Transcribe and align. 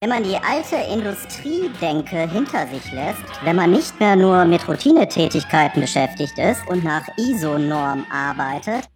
Wenn 0.00 0.10
man 0.10 0.22
die 0.22 0.36
alte 0.36 0.76
Industriedenke 0.92 2.30
hinter 2.30 2.68
sich 2.68 2.92
lässt, 2.92 3.18
wenn 3.42 3.56
man 3.56 3.72
nicht 3.72 3.98
mehr 3.98 4.14
nur 4.14 4.44
mit 4.44 4.68
Routinetätigkeiten 4.68 5.80
beschäftigt 5.80 6.38
ist 6.38 6.60
und 6.68 6.84
nach 6.84 7.02
ISO-Norm 7.16 8.06
arbeitet, 8.08 8.88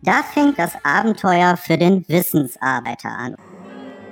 da 0.00 0.22
fängt 0.22 0.58
das 0.58 0.72
Abenteuer 0.82 1.58
für 1.58 1.76
den 1.76 2.08
Wissensarbeiter 2.08 3.10
an. 3.10 3.36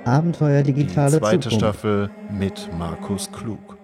Abenteuer 0.05 0.61
digitale 0.61 1.17
Zweite 1.17 1.39
Zukunft. 1.39 1.57
Staffel 1.57 2.11
mit 2.29 2.69
Markus 2.77 3.31
Klug. 3.31 3.78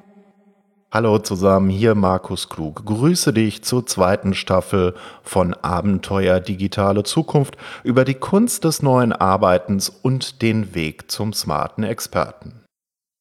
Hallo 0.96 1.18
zusammen, 1.18 1.70
hier 1.70 1.94
Markus 1.94 2.48
Klug. 2.48 2.86
Grüße 2.86 3.34
dich 3.34 3.66
zur 3.66 3.86
zweiten 3.86 4.34
Staffel 4.34 4.96
von 5.24 5.54
Abenteuer 5.54 6.40
Digitale 6.40 7.04
Zukunft 7.04 7.58
über 7.84 8.06
die 8.06 8.14
Kunst 8.14 8.64
des 8.64 8.82
neuen 8.82 9.12
Arbeitens 9.12 9.90
und 9.90 10.42
den 10.42 10.74
Weg 10.74 11.12
zum 11.12 11.34
smarten 11.34 11.84
Experten. 11.84 12.64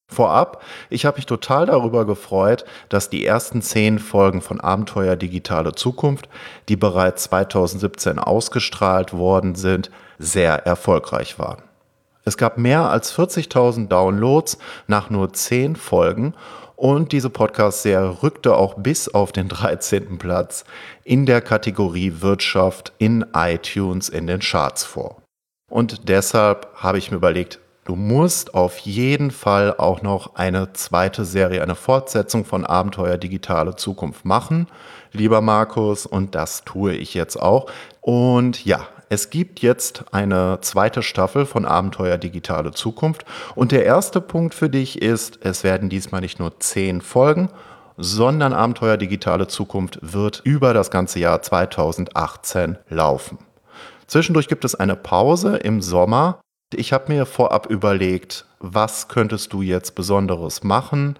Vorab, 0.09 0.63
ich 0.89 1.05
habe 1.05 1.17
mich 1.17 1.25
total 1.25 1.65
darüber 1.65 2.05
gefreut, 2.05 2.63
dass 2.87 3.09
die 3.09 3.25
ersten 3.25 3.61
zehn 3.61 3.99
Folgen 3.99 4.39
von 4.39 4.61
Abenteuer 4.61 5.17
Digitale 5.17 5.75
Zukunft, 5.75 6.29
die 6.69 6.77
bereits 6.77 7.23
2017 7.23 8.19
ausgestrahlt 8.19 9.11
worden 9.11 9.55
sind, 9.55 9.91
sehr 10.17 10.65
erfolgreich 10.65 11.39
waren. 11.39 11.61
Es 12.27 12.37
gab 12.37 12.57
mehr 12.57 12.89
als 12.89 13.15
40.000 13.15 13.87
Downloads 13.87 14.57
nach 14.87 15.11
nur 15.11 15.33
zehn 15.33 15.75
Folgen 15.75 16.33
und 16.75 17.11
diese 17.11 17.29
Podcast-Serie 17.29 18.23
rückte 18.23 18.55
auch 18.55 18.75
bis 18.75 19.07
auf 19.07 19.31
den 19.31 19.47
13. 19.47 20.17
Platz 20.17 20.65
in 21.03 21.25
der 21.25 21.41
Kategorie 21.41 22.21
Wirtschaft 22.21 22.93
in 22.97 23.25
iTunes 23.33 24.09
in 24.09 24.27
den 24.27 24.39
Charts 24.39 24.83
vor. 24.83 25.21
Und 25.69 26.09
deshalb 26.09 26.67
habe 26.75 26.97
ich 26.97 27.11
mir 27.11 27.17
überlegt, 27.17 27.59
du 27.85 27.95
musst 27.95 28.53
auf 28.53 28.77
jeden 28.79 29.31
Fall 29.31 29.75
auch 29.77 30.01
noch 30.01 30.35
eine 30.35 30.73
zweite 30.73 31.25
Serie, 31.25 31.61
eine 31.61 31.75
Fortsetzung 31.75 32.45
von 32.45 32.65
Abenteuer 32.65 33.17
Digitale 33.17 33.75
Zukunft 33.75 34.25
machen, 34.25 34.67
lieber 35.11 35.41
Markus, 35.41 36.05
und 36.05 36.35
das 36.35 36.63
tue 36.65 36.93
ich 36.93 37.13
jetzt 37.13 37.41
auch. 37.41 37.71
Und 38.01 38.63
ja, 38.65 38.87
es 39.09 39.29
gibt 39.29 39.61
jetzt 39.61 40.05
eine 40.11 40.59
zweite 40.61 41.01
Staffel 41.01 41.45
von 41.45 41.65
Abenteuer 41.65 42.17
Digitale 42.17 42.71
Zukunft. 42.71 43.25
Und 43.55 43.71
der 43.71 43.85
erste 43.85 44.21
Punkt 44.21 44.53
für 44.53 44.69
dich 44.69 45.01
ist, 45.01 45.39
es 45.43 45.63
werden 45.63 45.89
diesmal 45.89 46.21
nicht 46.21 46.39
nur 46.39 46.59
zehn 46.59 47.01
Folgen, 47.01 47.49
sondern 47.97 48.53
Abenteuer 48.53 48.97
Digitale 48.97 49.47
Zukunft 49.47 49.99
wird 50.01 50.41
über 50.43 50.73
das 50.73 50.91
ganze 50.91 51.19
Jahr 51.19 51.41
2018 51.41 52.77
laufen. 52.89 53.37
Zwischendurch 54.07 54.47
gibt 54.47 54.65
es 54.65 54.75
eine 54.75 54.95
Pause 54.95 55.57
im 55.57 55.81
Sommer. 55.81 56.41
Ich 56.73 56.93
habe 56.93 57.11
mir 57.11 57.25
vorab 57.25 57.67
überlegt, 57.69 58.45
was 58.59 59.07
könntest 59.07 59.53
du 59.53 59.61
jetzt 59.61 59.95
Besonderes 59.95 60.63
machen? 60.63 61.17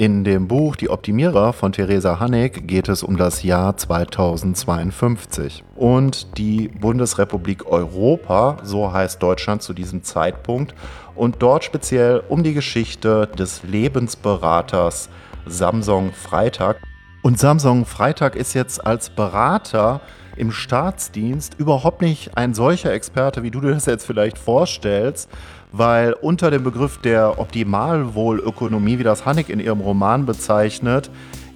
in 0.00 0.24
dem 0.24 0.48
Buch 0.48 0.76
Die 0.76 0.88
Optimierer 0.88 1.52
von 1.52 1.72
Theresa 1.72 2.18
Haneck 2.20 2.66
geht 2.66 2.88
es 2.88 3.02
um 3.02 3.18
das 3.18 3.42
Jahr 3.42 3.76
2052. 3.76 5.62
Und 5.76 6.38
die 6.38 6.68
Bundesrepublik 6.68 7.66
Europa, 7.66 8.56
so 8.62 8.90
heißt 8.90 9.22
Deutschland 9.22 9.60
zu 9.60 9.74
diesem 9.74 10.02
Zeitpunkt, 10.02 10.74
und 11.14 11.42
dort 11.42 11.64
speziell 11.64 12.22
um 12.30 12.42
die 12.42 12.54
Geschichte 12.54 13.26
des 13.26 13.62
Lebensberaters 13.62 15.10
Samsung 15.44 16.12
Freitag. 16.14 16.78
Und 17.20 17.38
Samsung 17.38 17.84
Freitag 17.84 18.36
ist 18.36 18.54
jetzt 18.54 18.82
als 18.82 19.10
Berater 19.10 20.00
im 20.34 20.50
Staatsdienst 20.50 21.56
überhaupt 21.58 22.00
nicht 22.00 22.38
ein 22.38 22.54
solcher 22.54 22.94
Experte, 22.94 23.42
wie 23.42 23.50
du 23.50 23.60
dir 23.60 23.72
das 23.72 23.84
jetzt 23.84 24.06
vielleicht 24.06 24.38
vorstellst, 24.38 25.28
weil 25.72 26.12
unter 26.12 26.50
dem 26.50 26.64
Begriff 26.64 26.98
der 26.98 27.38
Optimalwohlökonomie, 27.38 28.98
wie 28.98 29.04
das 29.04 29.26
Hannig 29.26 29.48
in 29.48 29.60
ihrem 29.60 29.80
Roman 29.80 30.26
bezeichnet, 30.26 31.10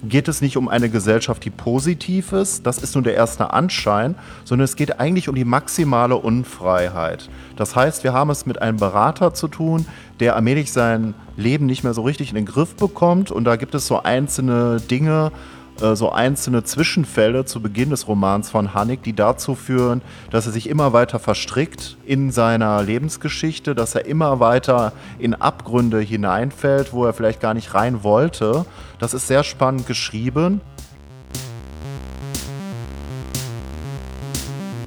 geht 0.07 0.27
es 0.27 0.41
nicht 0.41 0.57
um 0.57 0.67
eine 0.67 0.89
Gesellschaft, 0.89 1.43
die 1.45 1.49
positiv 1.49 2.31
ist, 2.31 2.65
das 2.65 2.77
ist 2.77 2.95
nur 2.95 3.03
der 3.03 3.15
erste 3.15 3.53
Anschein, 3.53 4.15
sondern 4.43 4.65
es 4.65 4.75
geht 4.75 4.99
eigentlich 4.99 5.29
um 5.29 5.35
die 5.35 5.45
maximale 5.45 6.15
Unfreiheit. 6.15 7.29
Das 7.55 7.75
heißt, 7.75 8.03
wir 8.03 8.13
haben 8.13 8.29
es 8.29 8.45
mit 8.45 8.61
einem 8.61 8.77
Berater 8.77 9.33
zu 9.33 9.47
tun, 9.47 9.85
der 10.19 10.35
allmählich 10.35 10.71
sein 10.71 11.13
Leben 11.37 11.65
nicht 11.65 11.83
mehr 11.83 11.93
so 11.93 12.03
richtig 12.03 12.29
in 12.29 12.35
den 12.35 12.45
Griff 12.45 12.75
bekommt 12.75 13.31
und 13.31 13.43
da 13.45 13.55
gibt 13.55 13.75
es 13.75 13.87
so 13.87 14.03
einzelne 14.03 14.79
Dinge, 14.79 15.31
so 15.77 16.11
einzelne 16.11 16.63
Zwischenfälle 16.63 17.45
zu 17.45 17.61
Beginn 17.61 17.89
des 17.89 18.07
Romans 18.07 18.49
von 18.49 18.73
Hannig, 18.73 19.03
die 19.03 19.13
dazu 19.13 19.55
führen, 19.55 20.01
dass 20.31 20.45
er 20.45 20.51
sich 20.51 20.69
immer 20.69 20.93
weiter 20.93 21.19
verstrickt 21.19 21.97
in 22.05 22.31
seiner 22.31 22.81
Lebensgeschichte, 22.81 23.75
dass 23.75 23.95
er 23.95 24.05
immer 24.05 24.39
weiter 24.39 24.93
in 25.19 25.33
Abgründe 25.33 25.99
hineinfällt, 25.99 26.93
wo 26.93 27.05
er 27.05 27.13
vielleicht 27.13 27.41
gar 27.41 27.53
nicht 27.53 27.73
rein 27.73 28.03
wollte. 28.03 28.65
Das 28.99 29.13
ist 29.13 29.27
sehr 29.27 29.43
spannend 29.43 29.85
geschrieben. 29.87 30.61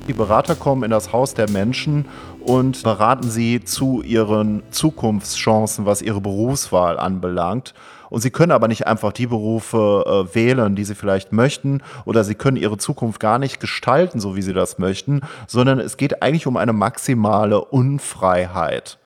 Die 0.08 0.14
Berater 0.14 0.54
kommen 0.54 0.84
in 0.84 0.90
das 0.90 1.12
Haus 1.12 1.34
der 1.34 1.50
Menschen 1.50 2.06
und 2.48 2.82
beraten 2.82 3.30
sie 3.30 3.62
zu 3.62 4.02
ihren 4.02 4.62
Zukunftschancen, 4.70 5.84
was 5.84 6.00
ihre 6.00 6.20
Berufswahl 6.20 6.98
anbelangt. 6.98 7.74
Und 8.08 8.22
sie 8.22 8.30
können 8.30 8.52
aber 8.52 8.68
nicht 8.68 8.86
einfach 8.86 9.12
die 9.12 9.26
Berufe 9.26 10.26
äh, 10.30 10.34
wählen, 10.34 10.74
die 10.74 10.84
sie 10.84 10.94
vielleicht 10.94 11.30
möchten, 11.30 11.82
oder 12.06 12.24
sie 12.24 12.34
können 12.34 12.56
ihre 12.56 12.78
Zukunft 12.78 13.20
gar 13.20 13.38
nicht 13.38 13.60
gestalten, 13.60 14.18
so 14.18 14.34
wie 14.34 14.42
sie 14.42 14.54
das 14.54 14.78
möchten, 14.78 15.20
sondern 15.46 15.78
es 15.78 15.98
geht 15.98 16.22
eigentlich 16.22 16.46
um 16.46 16.56
eine 16.56 16.72
maximale 16.72 17.62
Unfreiheit. 17.62 18.98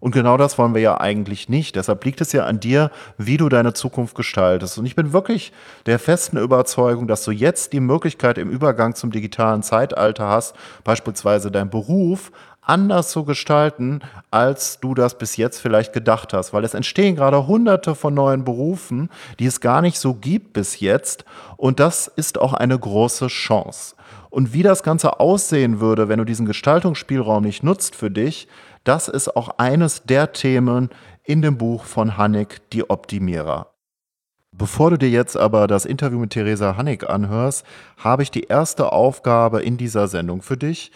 Und 0.00 0.12
genau 0.12 0.38
das 0.38 0.56
wollen 0.56 0.74
wir 0.74 0.80
ja 0.80 0.98
eigentlich 0.98 1.50
nicht. 1.50 1.76
Deshalb 1.76 2.04
liegt 2.04 2.22
es 2.22 2.32
ja 2.32 2.46
an 2.46 2.58
dir, 2.58 2.90
wie 3.18 3.36
du 3.36 3.50
deine 3.50 3.74
Zukunft 3.74 4.16
gestaltest. 4.16 4.78
Und 4.78 4.86
ich 4.86 4.96
bin 4.96 5.12
wirklich 5.12 5.52
der 5.84 5.98
festen 5.98 6.38
Überzeugung, 6.38 7.06
dass 7.06 7.22
du 7.24 7.30
jetzt 7.30 7.74
die 7.74 7.80
Möglichkeit 7.80 8.38
im 8.38 8.48
Übergang 8.48 8.94
zum 8.94 9.10
digitalen 9.10 9.62
Zeitalter 9.62 10.26
hast, 10.26 10.56
beispielsweise 10.84 11.50
deinen 11.50 11.68
Beruf 11.68 12.32
anders 12.62 13.10
zu 13.10 13.24
gestalten, 13.24 14.00
als 14.30 14.80
du 14.80 14.94
das 14.94 15.18
bis 15.18 15.36
jetzt 15.36 15.60
vielleicht 15.60 15.92
gedacht 15.92 16.32
hast. 16.32 16.52
Weil 16.52 16.64
es 16.64 16.74
entstehen 16.74 17.16
gerade 17.16 17.46
hunderte 17.46 17.94
von 17.94 18.14
neuen 18.14 18.44
Berufen, 18.44 19.10
die 19.38 19.46
es 19.46 19.60
gar 19.60 19.82
nicht 19.82 19.98
so 19.98 20.14
gibt 20.14 20.52
bis 20.52 20.80
jetzt. 20.80 21.24
Und 21.56 21.80
das 21.80 22.06
ist 22.06 22.40
auch 22.40 22.52
eine 22.52 22.78
große 22.78 23.28
Chance. 23.28 23.94
Und 24.30 24.52
wie 24.52 24.62
das 24.62 24.82
Ganze 24.82 25.18
aussehen 25.20 25.80
würde, 25.80 26.08
wenn 26.08 26.18
du 26.18 26.24
diesen 26.24 26.46
Gestaltungsspielraum 26.46 27.42
nicht 27.42 27.62
nutzt 27.62 27.96
für 27.96 28.10
dich, 28.10 28.46
das 28.84 29.08
ist 29.08 29.36
auch 29.36 29.58
eines 29.58 30.04
der 30.04 30.32
Themen 30.32 30.90
in 31.24 31.42
dem 31.42 31.58
Buch 31.58 31.84
von 31.84 32.16
Hannig, 32.16 32.60
die 32.72 32.88
Optimierer. 32.88 33.72
Bevor 34.52 34.90
du 34.90 34.98
dir 34.98 35.10
jetzt 35.10 35.36
aber 35.36 35.66
das 35.66 35.84
Interview 35.84 36.18
mit 36.18 36.30
Theresa 36.30 36.76
Hannig 36.76 37.08
anhörst, 37.08 37.64
habe 37.96 38.22
ich 38.22 38.30
die 38.30 38.44
erste 38.44 38.92
Aufgabe 38.92 39.62
in 39.62 39.76
dieser 39.76 40.08
Sendung 40.08 40.42
für 40.42 40.56
dich. 40.56 40.90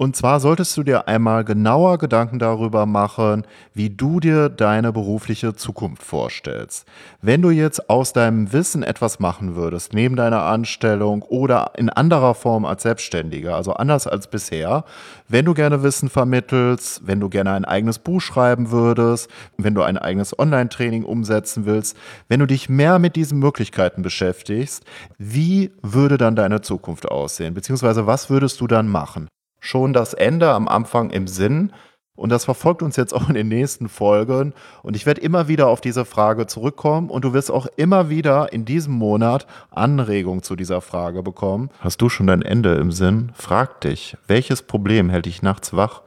Und 0.00 0.16
zwar 0.16 0.40
solltest 0.40 0.74
du 0.78 0.82
dir 0.82 1.08
einmal 1.08 1.44
genauer 1.44 1.98
Gedanken 1.98 2.38
darüber 2.38 2.86
machen, 2.86 3.46
wie 3.74 3.90
du 3.90 4.18
dir 4.18 4.48
deine 4.48 4.94
berufliche 4.94 5.54
Zukunft 5.54 6.02
vorstellst. 6.02 6.86
Wenn 7.20 7.42
du 7.42 7.50
jetzt 7.50 7.90
aus 7.90 8.14
deinem 8.14 8.50
Wissen 8.50 8.82
etwas 8.82 9.20
machen 9.20 9.56
würdest, 9.56 9.92
neben 9.92 10.16
deiner 10.16 10.44
Anstellung 10.44 11.20
oder 11.20 11.72
in 11.76 11.90
anderer 11.90 12.34
Form 12.34 12.64
als 12.64 12.84
Selbstständiger, 12.84 13.54
also 13.54 13.74
anders 13.74 14.06
als 14.06 14.28
bisher, 14.28 14.86
wenn 15.28 15.44
du 15.44 15.52
gerne 15.52 15.82
Wissen 15.82 16.08
vermittelst, 16.08 17.06
wenn 17.06 17.20
du 17.20 17.28
gerne 17.28 17.52
ein 17.52 17.66
eigenes 17.66 17.98
Buch 17.98 18.22
schreiben 18.22 18.70
würdest, 18.70 19.28
wenn 19.58 19.74
du 19.74 19.82
ein 19.82 19.98
eigenes 19.98 20.38
Online-Training 20.38 21.04
umsetzen 21.04 21.66
willst, 21.66 21.94
wenn 22.26 22.40
du 22.40 22.46
dich 22.46 22.70
mehr 22.70 22.98
mit 22.98 23.16
diesen 23.16 23.38
Möglichkeiten 23.38 24.00
beschäftigst, 24.00 24.82
wie 25.18 25.72
würde 25.82 26.16
dann 26.16 26.36
deine 26.36 26.62
Zukunft 26.62 27.06
aussehen? 27.06 27.52
Beziehungsweise 27.52 28.06
was 28.06 28.30
würdest 28.30 28.62
du 28.62 28.66
dann 28.66 28.88
machen? 28.88 29.28
Schon 29.60 29.92
das 29.92 30.14
Ende 30.14 30.50
am 30.50 30.68
Anfang 30.68 31.10
im 31.10 31.26
Sinn. 31.26 31.72
Und 32.16 32.28
das 32.30 32.44
verfolgt 32.44 32.82
uns 32.82 32.96
jetzt 32.96 33.14
auch 33.14 33.28
in 33.28 33.34
den 33.34 33.48
nächsten 33.48 33.88
Folgen. 33.88 34.52
Und 34.82 34.94
ich 34.94 35.06
werde 35.06 35.22
immer 35.22 35.48
wieder 35.48 35.68
auf 35.68 35.80
diese 35.80 36.04
Frage 36.04 36.46
zurückkommen. 36.46 37.08
Und 37.08 37.24
du 37.24 37.32
wirst 37.32 37.50
auch 37.50 37.66
immer 37.76 38.10
wieder 38.10 38.52
in 38.52 38.66
diesem 38.66 38.92
Monat 38.92 39.46
Anregungen 39.70 40.42
zu 40.42 40.54
dieser 40.54 40.82
Frage 40.82 41.22
bekommen. 41.22 41.70
Hast 41.80 42.02
du 42.02 42.10
schon 42.10 42.26
dein 42.26 42.42
Ende 42.42 42.74
im 42.74 42.92
Sinn? 42.92 43.32
Frag 43.34 43.80
dich, 43.80 44.18
welches 44.26 44.62
Problem 44.62 45.08
hält 45.08 45.24
dich 45.26 45.40
nachts 45.40 45.74
wach 45.74 46.02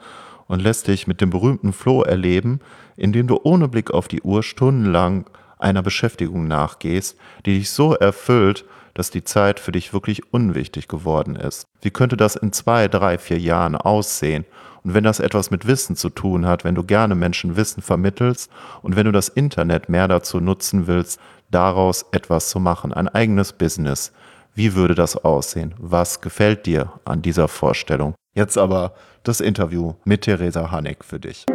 und 0.48 0.62
lässt 0.62 0.88
dich 0.88 1.08
mit 1.08 1.20
dem 1.20 1.32
berühmten 1.32 1.74
Floh 1.74 2.04
erleben, 2.04 2.60
indem 2.96 3.26
du 3.26 3.40
ohne 3.42 3.68
Blick 3.68 3.90
auf 3.92 4.08
die 4.08 4.22
Uhr 4.22 4.44
stundenlang 4.44 5.26
einer 5.58 5.82
Beschäftigung 5.82 6.48
nachgehst, 6.48 7.18
die 7.46 7.58
dich 7.58 7.72
so 7.72 7.96
erfüllt, 7.96 8.66
dass 8.94 9.10
die 9.10 9.24
Zeit 9.24 9.60
für 9.60 9.72
dich 9.72 9.94
wirklich 9.94 10.34
unwichtig 10.34 10.88
geworden 10.88 11.36
ist? 11.36 11.66
Wie 11.82 11.92
könnte 11.92 12.18
das 12.18 12.36
in 12.36 12.52
zwei, 12.54 12.88
drei, 12.88 13.18
vier 13.18 13.40
Jahren 13.40 13.76
aussehen? 13.76 14.46
Und 14.84 14.94
wenn 14.94 15.04
das 15.04 15.20
etwas 15.20 15.50
mit 15.50 15.66
Wissen 15.66 15.96
zu 15.96 16.10
tun 16.10 16.46
hat, 16.46 16.64
wenn 16.64 16.76
du 16.76 16.84
gerne 16.84 17.16
Menschen 17.16 17.56
Wissen 17.56 17.82
vermittelst 17.82 18.52
und 18.82 18.96
wenn 18.96 19.06
du 19.06 19.12
das 19.12 19.30
Internet 19.30 19.90
mehr 19.90 20.08
dazu 20.08 20.40
nutzen 20.40 20.88
willst, 20.88 21.20
daraus 21.50 22.06
etwas 22.12 22.50
zu 22.50 22.60
machen, 22.60 22.94
ein 22.94 23.08
eigenes 23.08 23.54
Business, 23.54 24.12
wie 24.56 24.76
würde 24.76 24.94
das 24.94 25.18
aussehen? 25.18 25.74
Was 25.78 26.22
gefällt 26.22 26.66
dir 26.66 26.92
an 27.06 27.22
dieser 27.22 27.48
Vorstellung? 27.48 28.14
Jetzt 28.36 28.58
aber 28.58 28.94
das 29.24 29.40
Interview 29.40 29.94
mit 30.04 30.22
Theresa 30.22 30.70
Haneck 30.70 31.04
für 31.06 31.20
dich. 31.20 31.46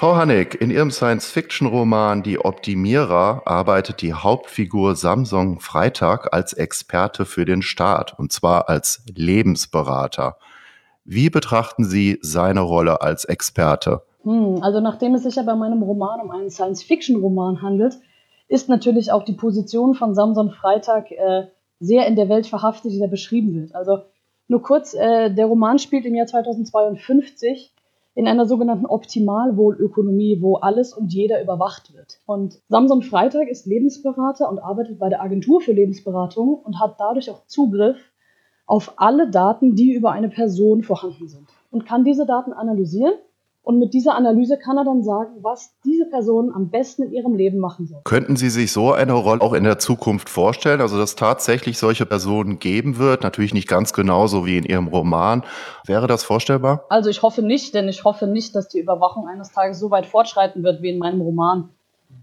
Frau 0.00 0.14
Hannig, 0.14 0.54
in 0.60 0.70
ihrem 0.70 0.92
Science-Fiction-Roman 0.92 2.22
Die 2.22 2.38
Optimierer 2.38 3.42
arbeitet 3.46 4.00
die 4.00 4.14
Hauptfigur 4.14 4.94
Samsung 4.94 5.58
Freitag 5.58 6.32
als 6.32 6.52
Experte 6.52 7.24
für 7.24 7.44
den 7.44 7.62
Staat, 7.62 8.16
und 8.16 8.30
zwar 8.30 8.68
als 8.68 9.02
Lebensberater. 9.12 10.36
Wie 11.04 11.30
betrachten 11.30 11.84
Sie 11.84 12.20
seine 12.22 12.60
Rolle 12.60 13.02
als 13.02 13.24
Experte? 13.24 14.02
Hm, 14.22 14.62
also 14.62 14.78
nachdem 14.78 15.16
es 15.16 15.24
sich 15.24 15.34
ja 15.34 15.42
bei 15.42 15.56
meinem 15.56 15.82
Roman 15.82 16.20
um 16.20 16.30
einen 16.30 16.50
Science-Fiction-Roman 16.50 17.60
handelt, 17.60 17.98
ist 18.46 18.68
natürlich 18.68 19.10
auch 19.10 19.24
die 19.24 19.32
Position 19.32 19.94
von 19.94 20.14
Samson 20.14 20.52
Freitag 20.52 21.10
äh, 21.10 21.48
sehr 21.80 22.06
in 22.06 22.14
der 22.14 22.28
Welt 22.28 22.46
verhaftet, 22.46 22.92
die 22.92 23.00
da 23.00 23.08
beschrieben 23.08 23.52
wird. 23.60 23.74
Also 23.74 24.02
nur 24.46 24.62
kurz, 24.62 24.94
äh, 24.94 25.34
der 25.34 25.46
Roman 25.46 25.80
spielt 25.80 26.04
im 26.04 26.14
Jahr 26.14 26.28
2052 26.28 27.74
in 28.18 28.26
einer 28.26 28.46
sogenannten 28.46 28.84
Optimalwohlökonomie, 28.84 30.42
wo 30.42 30.56
alles 30.56 30.92
und 30.92 31.12
jeder 31.12 31.40
überwacht 31.40 31.94
wird. 31.94 32.18
Und 32.26 32.58
Samson 32.68 33.02
Freitag 33.02 33.46
ist 33.46 33.64
Lebensberater 33.64 34.50
und 34.50 34.58
arbeitet 34.58 34.98
bei 34.98 35.08
der 35.08 35.22
Agentur 35.22 35.60
für 35.60 35.70
Lebensberatung 35.70 36.60
und 36.64 36.80
hat 36.80 36.96
dadurch 36.98 37.30
auch 37.30 37.46
Zugriff 37.46 37.96
auf 38.66 38.94
alle 38.96 39.30
Daten, 39.30 39.76
die 39.76 39.92
über 39.92 40.10
eine 40.10 40.30
Person 40.30 40.82
vorhanden 40.82 41.28
sind 41.28 41.46
und 41.70 41.86
kann 41.86 42.04
diese 42.04 42.26
Daten 42.26 42.52
analysieren 42.52 43.14
und 43.68 43.78
mit 43.78 43.92
dieser 43.92 44.14
Analyse 44.14 44.56
kann 44.56 44.78
er 44.78 44.84
dann 44.86 45.02
sagen, 45.02 45.42
was 45.42 45.74
diese 45.84 46.06
Person 46.06 46.50
am 46.54 46.70
besten 46.70 47.02
in 47.02 47.12
ihrem 47.12 47.34
Leben 47.34 47.58
machen 47.58 47.86
soll. 47.86 48.00
Könnten 48.04 48.34
Sie 48.34 48.48
sich 48.48 48.72
so 48.72 48.94
eine 48.94 49.12
Rolle 49.12 49.42
auch 49.42 49.52
in 49.52 49.62
der 49.62 49.78
Zukunft 49.78 50.30
vorstellen? 50.30 50.80
Also, 50.80 50.96
dass 50.96 51.16
tatsächlich 51.16 51.76
solche 51.76 52.06
Personen 52.06 52.60
geben 52.60 52.96
wird? 52.96 53.24
Natürlich 53.24 53.52
nicht 53.52 53.68
ganz 53.68 53.92
genauso 53.92 54.46
wie 54.46 54.56
in 54.56 54.64
Ihrem 54.64 54.88
Roman. 54.88 55.44
Wäre 55.84 56.06
das 56.06 56.24
vorstellbar? 56.24 56.86
Also, 56.88 57.10
ich 57.10 57.20
hoffe 57.20 57.42
nicht, 57.42 57.74
denn 57.74 57.88
ich 57.88 58.04
hoffe 58.04 58.26
nicht, 58.26 58.54
dass 58.54 58.68
die 58.68 58.78
Überwachung 58.78 59.28
eines 59.28 59.52
Tages 59.52 59.78
so 59.78 59.90
weit 59.90 60.06
fortschreiten 60.06 60.62
wird 60.62 60.80
wie 60.80 60.88
in 60.88 60.98
meinem 60.98 61.20
Roman. 61.20 61.68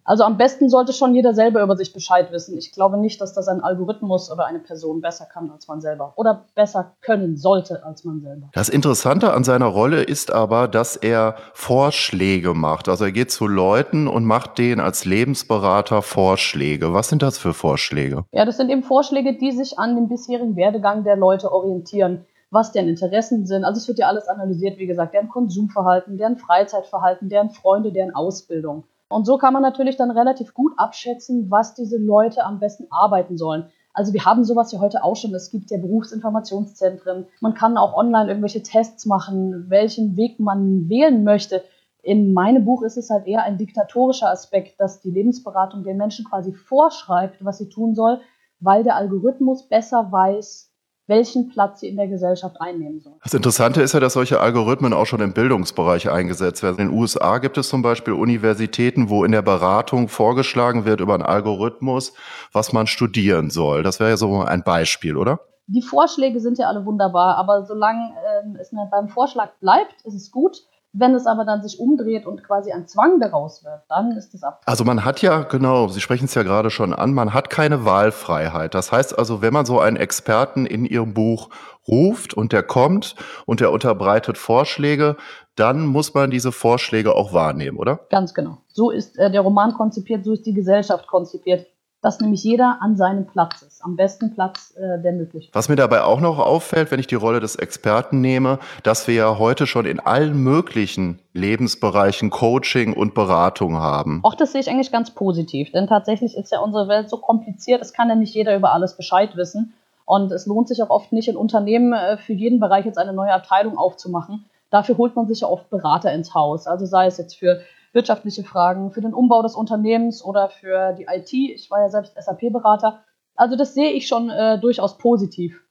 Also 0.08 0.24
am 0.24 0.38
besten 0.38 0.70
sollte 0.70 0.94
schon 0.94 1.16
jeder 1.16 1.34
selber 1.34 1.64
über 1.64 1.76
sich 1.76 1.92
Bescheid 1.92 2.32
wissen. 2.32 2.56
Ich 2.58 2.72
glaube 2.72 2.98
nicht, 2.98 3.20
dass 3.20 3.34
das 3.34 3.48
ein 3.48 3.62
Algorithmus 3.62 4.32
oder 4.32 4.46
eine 4.46 4.60
Person 4.60 5.02
besser 5.02 5.26
kann 5.26 5.50
als 5.50 5.68
man 5.68 5.82
selber 5.82 6.14
oder 6.16 6.46
besser 6.54 6.94
können 7.02 7.38
sollte 7.38 7.84
als 7.84 8.04
man 8.04 8.22
selber. 8.22 8.50
Das 8.54 8.70
Interessante 8.70 9.34
an 9.34 9.44
seiner 9.44 9.66
Rolle 9.66 10.04
ist 10.04 10.32
aber, 10.32 10.68
dass 10.68 10.96
er 10.96 11.36
Vorschläge 11.54 12.54
macht. 12.54 12.88
Also 12.88 13.06
er 13.06 13.12
geht 13.12 13.32
zu 13.32 13.48
Leuten 13.48 14.08
und 14.08 14.26
macht 14.26 14.60
denen 14.60 14.80
als 14.80 15.06
Lebensberater 15.06 16.04
Vorschläge. 16.04 16.94
Was 16.94 17.10
sind 17.10 17.24
das 17.24 17.40
für 17.40 17.56
Vorschläge? 17.56 18.26
Ja, 18.32 18.46
das 18.46 18.58
sind 18.58 18.70
eben 18.70 18.84
Vorschläge, 18.84 19.36
die 19.36 19.52
sich 19.52 19.80
an 19.80 19.96
dem 19.96 20.08
bisherigen 20.08 20.56
Werdegang 20.56 21.04
der 21.04 21.16
Leute 21.16 21.52
orientieren 21.52 22.26
was 22.52 22.72
deren 22.72 22.88
Interessen 22.88 23.46
sind. 23.46 23.66
Also 23.66 23.80
es 23.80 23.88
wird 23.90 24.00
ja 24.00 24.08
alles 24.08 24.30
analysiert, 24.30 24.78
wie 24.78 24.86
gesagt, 24.86 25.14
deren 25.14 25.28
Konsumverhalten, 25.28 26.18
deren 26.18 26.38
Freizeitverhalten, 26.38 27.28
deren 27.28 27.50
Freunde, 27.50 27.92
deren 27.92 28.16
Ausbildung. 28.16 28.86
Und 29.10 29.26
so 29.26 29.38
kann 29.38 29.54
man 29.54 29.62
natürlich 29.62 29.98
dann 29.98 30.12
relativ 30.12 30.54
gut 30.54 30.74
abschätzen, 30.78 31.52
was 31.52 31.76
diese 31.76 31.98
Leute 31.98 32.44
am 32.44 32.60
besten 32.60 32.88
arbeiten 32.90 33.38
sollen. 33.38 33.70
Also 33.94 34.14
wir 34.14 34.26
haben 34.26 34.44
sowas 34.44 34.72
ja 34.72 34.80
heute 34.80 35.04
auch 35.04 35.16
schon. 35.16 35.34
Es 35.34 35.52
gibt 35.52 35.72
ja 35.72 35.78
Berufsinformationszentren. 35.78 37.28
Man 37.40 37.54
kann 37.54 37.78
auch 37.78 37.96
online 37.96 38.28
irgendwelche 38.28 38.62
Tests 38.62 39.06
machen, 39.06 39.70
welchen 39.70 40.18
Weg 40.18 40.40
man 40.40 40.90
wählen 40.90 41.24
möchte. 41.24 41.64
In 42.02 42.34
meinem 42.34 42.66
Buch 42.66 42.84
ist 42.84 42.98
es 42.98 43.10
halt 43.10 43.26
eher 43.26 43.44
ein 43.44 43.58
diktatorischer 43.58 44.30
Aspekt, 44.30 44.80
dass 44.80 45.02
die 45.02 45.12
Lebensberatung 45.12 45.84
den 45.84 45.98
Menschen 45.98 46.26
quasi 46.26 46.54
vorschreibt, 46.54 47.44
was 47.44 47.58
sie 47.58 47.70
tun 47.70 47.96
soll, 47.96 48.20
weil 48.60 48.84
der 48.84 48.96
Algorithmus 48.96 49.68
besser 49.68 50.12
weiß, 50.12 50.72
welchen 51.08 51.50
Platz 51.50 51.82
sie 51.82 51.88
in 51.88 51.98
der 51.98 52.08
Gesellschaft 52.08 52.60
einnehmen 52.60 53.00
sollen. 53.00 53.18
Das 53.24 53.34
Interessante 53.34 53.82
ist 53.82 53.94
ja, 53.94 54.00
dass 54.00 54.14
solche 54.14 54.40
Algorithmen 54.40 54.94
auch 54.94 55.06
schon 55.06 55.22
im 55.22 55.34
Bildungsbereich 55.34 56.10
eingesetzt 56.10 56.64
werden. 56.64 56.80
In 56.80 56.88
den 56.90 56.98
USA 56.98 57.38
gibt 57.38 57.58
es 57.58 57.70
zum 57.70 57.82
Beispiel 57.82 58.14
Universitäten, 58.14 59.10
wo 59.10 59.24
in 59.24 59.32
der 59.32 59.42
Beratung 59.44 60.08
vorgeschlagen 60.08 60.86
wird 60.86 61.02
über 61.02 61.14
einen 61.14 61.24
Algorithmus, 61.24 62.14
was 62.52 62.74
man 62.74 62.88
studieren 62.88 63.50
soll. 63.50 63.84
Das 63.84 64.00
wäre 64.00 64.12
ja 64.12 64.18
so 64.18 64.42
ein 64.42 64.64
Beispiel, 64.64 65.16
oder? 65.16 65.40
Die 65.68 65.82
Vorschläge 65.82 66.40
sind 66.40 66.58
ja 66.60 66.68
alle 66.68 66.86
wunderbar, 66.86 67.38
aber 67.38 67.66
solange 67.66 68.14
äh, 68.56 68.60
es 68.60 68.72
beim 68.92 69.10
Vorschlag 69.10 69.52
bleibt, 69.60 70.02
ist 70.04 70.14
es 70.14 70.32
gut. 70.32 70.58
Wenn 70.98 71.14
es 71.14 71.28
aber 71.28 71.44
dann 71.44 71.62
sich 71.62 71.80
umdreht 71.80 72.26
und 72.26 72.44
quasi 72.44 72.72
ein 72.72 72.88
Zwang 72.88 73.20
daraus 73.20 73.66
wird, 73.66 73.82
dann 73.90 74.12
ist 74.14 74.34
es 74.34 74.44
ab. 74.44 74.62
Also 74.66 74.86
man 74.86 75.04
hat 75.04 75.22
ja, 75.22 75.42
genau, 75.44 75.90
Sie 75.90 76.00
sprechen 76.00 76.26
es 76.26 76.36
ja 76.36 76.44
gerade 76.44 76.70
schon 76.70 76.94
an, 76.94 77.14
man 77.14 77.34
hat 77.34 77.50
keine 77.50 77.84
Wahlfreiheit. 77.84 78.74
Das 78.74 78.94
heißt 78.94 79.18
also, 79.18 79.42
wenn 79.42 79.52
man 79.52 79.66
so 79.66 79.80
einen 79.80 79.98
Experten 79.98 80.66
in 80.66 80.86
Ihrem 80.86 81.14
Buch 81.14 81.50
ruft 81.88 82.34
und 82.34 82.54
der 82.54 82.64
kommt 82.64 83.16
und 83.46 83.60
der 83.60 83.72
unterbreitet 83.72 84.38
Vorschläge, 84.38 85.18
dann 85.56 85.86
muss 85.86 86.14
man 86.14 86.32
diese 86.32 86.52
Vorschläge 86.52 87.14
auch 87.14 87.34
wahrnehmen, 87.34 87.78
oder? 87.78 88.00
Ganz 88.10 88.34
genau. 88.34 88.60
So 88.68 88.90
ist 88.90 89.18
äh, 89.18 89.30
der 89.30 89.42
Roman 89.42 89.74
konzipiert, 89.74 90.24
so 90.24 90.32
ist 90.32 90.46
die 90.46 90.54
Gesellschaft 90.54 91.08
konzipiert 91.08 91.68
dass 92.06 92.20
nämlich 92.20 92.44
jeder 92.44 92.78
an 92.82 92.96
seinem 92.96 93.26
Platz 93.26 93.64
ist, 93.64 93.84
am 93.84 93.96
besten 93.96 94.36
Platz, 94.36 94.76
äh, 94.78 95.02
der 95.02 95.12
möglich 95.12 95.46
ist. 95.48 95.56
Was 95.56 95.70
mir 95.70 95.76
dabei 95.76 96.04
auch 96.04 96.20
noch 96.20 96.38
auffällt, 96.38 96.92
wenn 96.92 97.00
ich 97.00 97.08
die 97.08 97.16
Rolle 97.16 97.40
des 97.40 97.56
Experten 97.56 98.22
nehme, 98.22 98.60
dass 98.84 99.08
wir 99.08 99.16
ja 99.16 99.40
heute 99.40 99.66
schon 99.66 99.88
in 99.88 100.00
allen 100.00 100.38
möglichen 100.38 101.18
Lebensbereichen 101.34 102.30
Coaching 102.30 102.94
und 102.94 103.16
Beratung 103.16 103.78
haben. 103.78 104.20
Auch 104.22 104.36
das 104.36 104.52
sehe 104.52 104.62
ich 104.62 104.70
eigentlich 104.70 104.92
ganz 104.92 105.16
positiv, 105.16 105.72
denn 105.72 105.88
tatsächlich 105.88 106.38
ist 106.38 106.52
ja 106.52 106.60
unsere 106.60 106.88
Welt 106.88 107.10
so 107.10 107.18
kompliziert, 107.18 107.82
es 107.82 107.92
kann 107.92 108.08
ja 108.08 108.14
nicht 108.14 108.36
jeder 108.36 108.56
über 108.56 108.72
alles 108.72 108.96
Bescheid 108.96 109.36
wissen. 109.36 109.74
Und 110.06 110.32
es 110.32 110.46
lohnt 110.46 110.68
sich 110.68 110.84
auch 110.84 110.92
oft 110.92 111.12
nicht, 111.12 111.28
in 111.28 111.36
Unternehmen 111.36 111.92
äh, 111.92 112.18
für 112.18 112.34
jeden 112.34 112.60
Bereich 112.60 112.86
jetzt 112.86 113.00
eine 113.00 113.14
neue 113.14 113.34
Abteilung 113.34 113.80
aufzumachen. 113.80 114.46
Dafür 114.70 114.98
holt 114.98 115.16
man 115.16 115.26
sich 115.26 115.40
ja 115.40 115.48
oft 115.48 115.72
Berater 115.72 116.14
ins 116.14 116.36
Haus. 116.36 116.68
Also 116.68 116.86
sei 116.86 117.08
es 117.08 117.18
jetzt 117.18 117.34
für 117.34 117.62
wirtschaftliche 117.96 118.44
Fragen, 118.44 118.92
für 118.92 119.02
den 119.02 119.14
Umbau 119.14 119.42
des 119.42 119.56
Unternehmens 119.56 120.24
oder 120.24 120.50
für 120.50 120.94
die 120.94 121.06
IT. 121.10 121.34
Ich 121.34 121.72
war 121.72 121.82
ja 121.82 121.90
selbst 121.90 122.14
SAP-Berater. 122.16 123.04
Also 123.36 123.56
das 123.56 123.74
sehe 123.74 123.92
ich 123.92 124.08
schon 124.08 124.30
äh, 124.30 124.60
durchaus 124.60 124.98
positiv. 124.98 125.62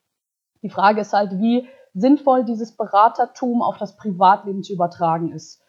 Die 0.63 0.71
Frage 0.71 1.03
ist 1.03 1.13
halt, 1.13 1.39
wie 1.39 1.69
sinnvoll 1.93 2.45
dieses 2.45 2.73
Beratertum 2.73 3.63
auf 3.63 3.77
das 3.79 3.97
Privatleben 3.97 4.63
zu 4.63 4.73
übertragen 4.73 5.33
ist. 5.33 5.61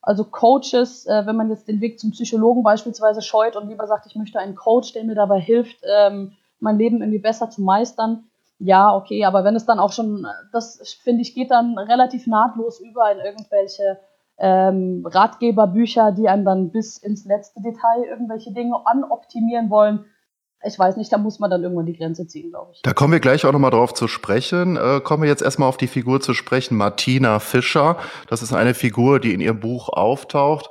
Also 0.00 0.24
Coaches, 0.24 1.06
äh, 1.06 1.26
wenn 1.26 1.36
man 1.36 1.50
jetzt 1.50 1.66
den 1.66 1.80
Weg 1.80 1.98
zum 1.98 2.10
Psychologen 2.10 2.62
beispielsweise 2.62 3.22
scheut 3.22 3.56
und 3.56 3.68
lieber 3.68 3.86
sagt, 3.86 4.06
ich 4.06 4.14
möchte 4.14 4.38
einen 4.38 4.54
Coach, 4.54 4.92
der 4.92 5.04
mir 5.04 5.14
dabei 5.14 5.40
hilft, 5.40 5.78
ähm, 5.82 6.32
mein 6.60 6.78
Leben 6.78 7.00
irgendwie 7.00 7.18
besser 7.18 7.50
zu 7.50 7.62
meistern, 7.62 8.24
ja, 8.58 8.94
okay, 8.94 9.24
aber 9.24 9.42
wenn 9.42 9.56
es 9.56 9.66
dann 9.66 9.80
auch 9.80 9.92
schon, 9.92 10.24
das 10.52 10.96
finde 11.02 11.22
ich, 11.22 11.34
geht 11.34 11.50
dann 11.50 11.76
relativ 11.78 12.28
nahtlos 12.28 12.78
über 12.78 13.10
in 13.10 13.18
irgendwelche 13.18 13.98
ähm, 14.42 15.06
Ratgeberbücher, 15.06 16.10
die 16.10 16.28
einem 16.28 16.44
dann 16.44 16.72
bis 16.72 16.98
ins 16.98 17.24
letzte 17.24 17.62
Detail 17.62 18.04
irgendwelche 18.10 18.52
Dinge 18.52 18.74
anoptimieren 18.84 19.70
wollen. 19.70 20.04
Ich 20.64 20.76
weiß 20.76 20.96
nicht, 20.96 21.12
da 21.12 21.18
muss 21.18 21.38
man 21.38 21.48
dann 21.48 21.62
irgendwann 21.62 21.86
die 21.86 21.96
Grenze 21.96 22.26
ziehen, 22.26 22.50
glaube 22.50 22.72
ich. 22.72 22.82
Da 22.82 22.92
kommen 22.92 23.12
wir 23.12 23.20
gleich 23.20 23.46
auch 23.46 23.52
nochmal 23.52 23.70
drauf 23.70 23.94
zu 23.94 24.08
sprechen. 24.08 24.76
Äh, 24.76 25.00
kommen 25.00 25.22
wir 25.22 25.28
jetzt 25.28 25.42
erstmal 25.42 25.68
auf 25.68 25.76
die 25.76 25.86
Figur 25.86 26.20
zu 26.20 26.34
sprechen, 26.34 26.76
Martina 26.76 27.38
Fischer. 27.38 27.96
Das 28.28 28.42
ist 28.42 28.52
eine 28.52 28.74
Figur, 28.74 29.20
die 29.20 29.32
in 29.32 29.40
ihrem 29.40 29.60
Buch 29.60 29.88
auftaucht. 29.88 30.70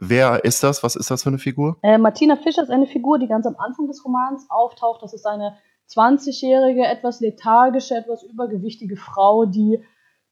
Wer 0.00 0.44
ist 0.44 0.64
das? 0.64 0.82
Was 0.82 0.96
ist 0.96 1.12
das 1.12 1.22
für 1.22 1.28
eine 1.28 1.38
Figur? 1.38 1.76
Äh, 1.82 1.98
Martina 1.98 2.34
Fischer 2.34 2.62
ist 2.62 2.70
eine 2.70 2.86
Figur, 2.86 3.20
die 3.20 3.28
ganz 3.28 3.46
am 3.46 3.54
Anfang 3.56 3.86
des 3.86 4.04
Romans 4.04 4.46
auftaucht. 4.48 5.00
Das 5.00 5.14
ist 5.14 5.26
eine 5.26 5.56
20-jährige, 5.88 6.84
etwas 6.84 7.20
lethargische, 7.20 7.94
etwas 7.94 8.24
übergewichtige 8.24 8.96
Frau, 8.96 9.44
die 9.44 9.80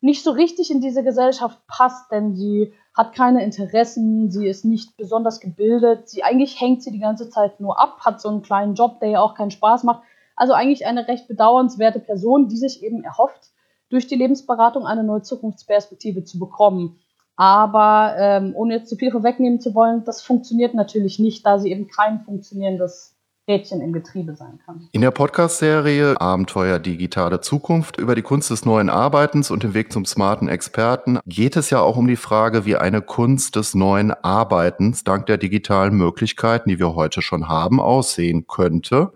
nicht 0.00 0.24
so 0.24 0.32
richtig 0.32 0.72
in 0.72 0.80
diese 0.80 1.04
Gesellschaft 1.04 1.58
passt, 1.68 2.10
denn 2.10 2.34
sie 2.34 2.72
hat 2.94 3.14
keine 3.14 3.44
Interessen, 3.44 4.30
sie 4.30 4.46
ist 4.46 4.64
nicht 4.64 4.96
besonders 4.96 5.40
gebildet, 5.40 6.08
sie 6.08 6.22
eigentlich 6.22 6.60
hängt 6.60 6.82
sie 6.82 6.90
die 6.90 6.98
ganze 6.98 7.30
Zeit 7.30 7.60
nur 7.60 7.78
ab, 7.80 8.00
hat 8.00 8.20
so 8.20 8.28
einen 8.28 8.42
kleinen 8.42 8.74
Job, 8.74 9.00
der 9.00 9.10
ja 9.10 9.20
auch 9.20 9.34
keinen 9.34 9.50
Spaß 9.50 9.84
macht. 9.84 10.02
Also 10.36 10.54
eigentlich 10.54 10.86
eine 10.86 11.06
recht 11.06 11.28
bedauernswerte 11.28 12.00
Person, 12.00 12.48
die 12.48 12.56
sich 12.56 12.82
eben 12.82 13.04
erhofft, 13.04 13.50
durch 13.90 14.06
die 14.06 14.16
Lebensberatung 14.16 14.86
eine 14.86 15.04
neue 15.04 15.22
Zukunftsperspektive 15.22 16.24
zu 16.24 16.38
bekommen. 16.38 16.98
Aber 17.36 18.14
ähm, 18.18 18.52
ohne 18.54 18.74
jetzt 18.74 18.88
zu 18.88 18.96
viel 18.96 19.10
vorwegnehmen 19.10 19.60
zu 19.60 19.74
wollen, 19.74 20.04
das 20.04 20.22
funktioniert 20.22 20.74
natürlich 20.74 21.18
nicht, 21.18 21.44
da 21.46 21.58
sie 21.58 21.70
eben 21.70 21.88
kein 21.88 22.20
funktionierendes 22.20 23.16
Rädchen 23.50 23.80
im 23.80 23.92
Getriebe 23.92 24.36
sein 24.36 24.60
kann. 24.64 24.88
In 24.92 25.00
der 25.00 25.10
Podcast-Serie 25.10 26.20
Abenteuer 26.20 26.78
Digitale 26.78 27.40
Zukunft 27.40 27.98
über 27.98 28.14
die 28.14 28.22
Kunst 28.22 28.50
des 28.50 28.64
neuen 28.64 28.88
Arbeitens 28.88 29.50
und 29.50 29.64
den 29.64 29.74
Weg 29.74 29.92
zum 29.92 30.04
smarten 30.04 30.48
Experten 30.48 31.18
geht 31.26 31.56
es 31.56 31.68
ja 31.70 31.80
auch 31.80 31.96
um 31.96 32.06
die 32.06 32.16
Frage, 32.16 32.64
wie 32.64 32.76
eine 32.76 33.02
Kunst 33.02 33.56
des 33.56 33.74
neuen 33.74 34.12
Arbeitens 34.12 35.02
dank 35.02 35.26
der 35.26 35.36
digitalen 35.36 35.94
Möglichkeiten, 35.94 36.68
die 36.68 36.78
wir 36.78 36.94
heute 36.94 37.22
schon 37.22 37.48
haben, 37.48 37.80
aussehen 37.80 38.46
könnte. 38.46 39.12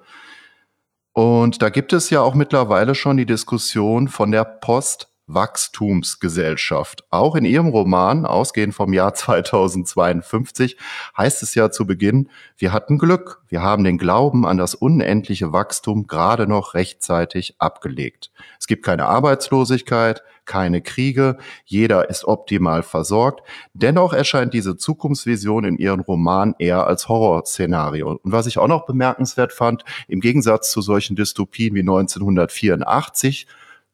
Und 1.13 1.63
da 1.63 1.69
gibt 1.69 1.93
es 1.93 2.11
ja 2.11 2.21
auch 2.21 2.35
mittlerweile 2.35 2.97
schon 2.97 3.17
die 3.17 3.27
Diskussion 3.27 4.09
von 4.09 4.33
der 4.33 4.45
Post- 4.45 5.14
Wachstumsgesellschaft. 5.27 7.05
Auch 7.11 7.35
in 7.35 7.45
ihrem 7.45 7.69
Roman, 7.69 8.27
ausgehend 8.27 8.75
vom 8.75 8.93
Jahr 8.93 9.15
2052, 9.15 10.77
heißt 11.17 11.43
es 11.43 11.55
ja 11.55 11.71
zu 11.71 11.87
Beginn, 11.87 12.29
wir 12.57 12.73
hatten 12.73 12.99
Glück, 12.99 13.43
wir 13.49 13.63
haben 13.63 13.85
den 13.85 13.99
Glauben 13.99 14.47
an 14.47 14.59
das 14.59 14.75
unendliche 14.75 15.53
Wachstum 15.53 16.07
gerade 16.07 16.47
noch 16.47 16.75
rechtzeitig 16.75 17.57
abgelegt. 17.59 18.31
Es 18.59 18.67
gibt 18.67 18.85
keine 18.85 19.07
Arbeitslosigkeit, 19.07 20.23
keine 20.45 20.83
Kriege, 20.83 21.39
jeder 21.65 22.11
ist 22.11 22.25
optimal 22.25 22.83
versorgt. 22.83 23.43
Dennoch 23.73 24.13
erscheint 24.13 24.53
diese 24.53 24.77
Zukunftsvision 24.77 25.65
in 25.65 25.79
ihrem 25.79 26.01
Roman 26.01 26.55
eher 26.59 26.87
als 26.87 27.09
Horrorszenario. 27.09 28.19
Und 28.23 28.33
was 28.33 28.47
ich 28.47 28.59
auch 28.59 28.69
noch 28.69 28.87
bemerkenswert 28.87 29.53
fand, 29.53 29.85
im 30.07 30.21
Gegensatz 30.21 30.71
zu 30.71 30.83
solchen 30.83 31.17
Dystopien 31.17 31.75
wie 31.75 31.81
1984, 31.81 33.47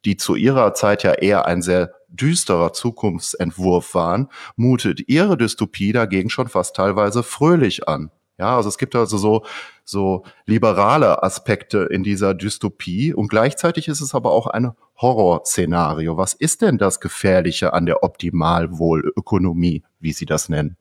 die 0.04 0.16
zu 0.16 0.34
ihrer 0.34 0.74
Zeit 0.74 1.02
ja 1.02 1.12
eher 1.12 1.46
ein 1.46 1.62
sehr 1.62 1.92
düsterer 2.08 2.72
Zukunftsentwurf 2.72 3.94
waren, 3.94 4.28
mutet 4.56 5.08
ihre 5.08 5.36
Dystopie 5.36 5.92
dagegen 5.92 6.30
schon 6.30 6.48
fast 6.48 6.76
teilweise 6.76 7.22
fröhlich 7.22 7.88
an. 7.88 8.10
Ja, 8.38 8.56
also 8.56 8.70
es 8.70 8.78
gibt 8.78 8.96
also 8.96 9.18
so, 9.18 9.44
so 9.84 10.24
liberale 10.46 11.22
Aspekte 11.22 11.80
in 11.90 12.02
dieser 12.02 12.32
Dystopie 12.32 13.12
und 13.12 13.28
gleichzeitig 13.28 13.86
ist 13.86 14.00
es 14.00 14.14
aber 14.14 14.32
auch 14.32 14.46
ein 14.46 14.72
Horrorszenario. 14.98 16.16
Was 16.16 16.32
ist 16.32 16.62
denn 16.62 16.78
das 16.78 17.00
Gefährliche 17.00 17.74
an 17.74 17.84
der 17.84 18.02
Optimalwohlökonomie, 18.02 19.82
wie 19.98 20.12
Sie 20.12 20.24
das 20.24 20.48
nennen? 20.48 20.78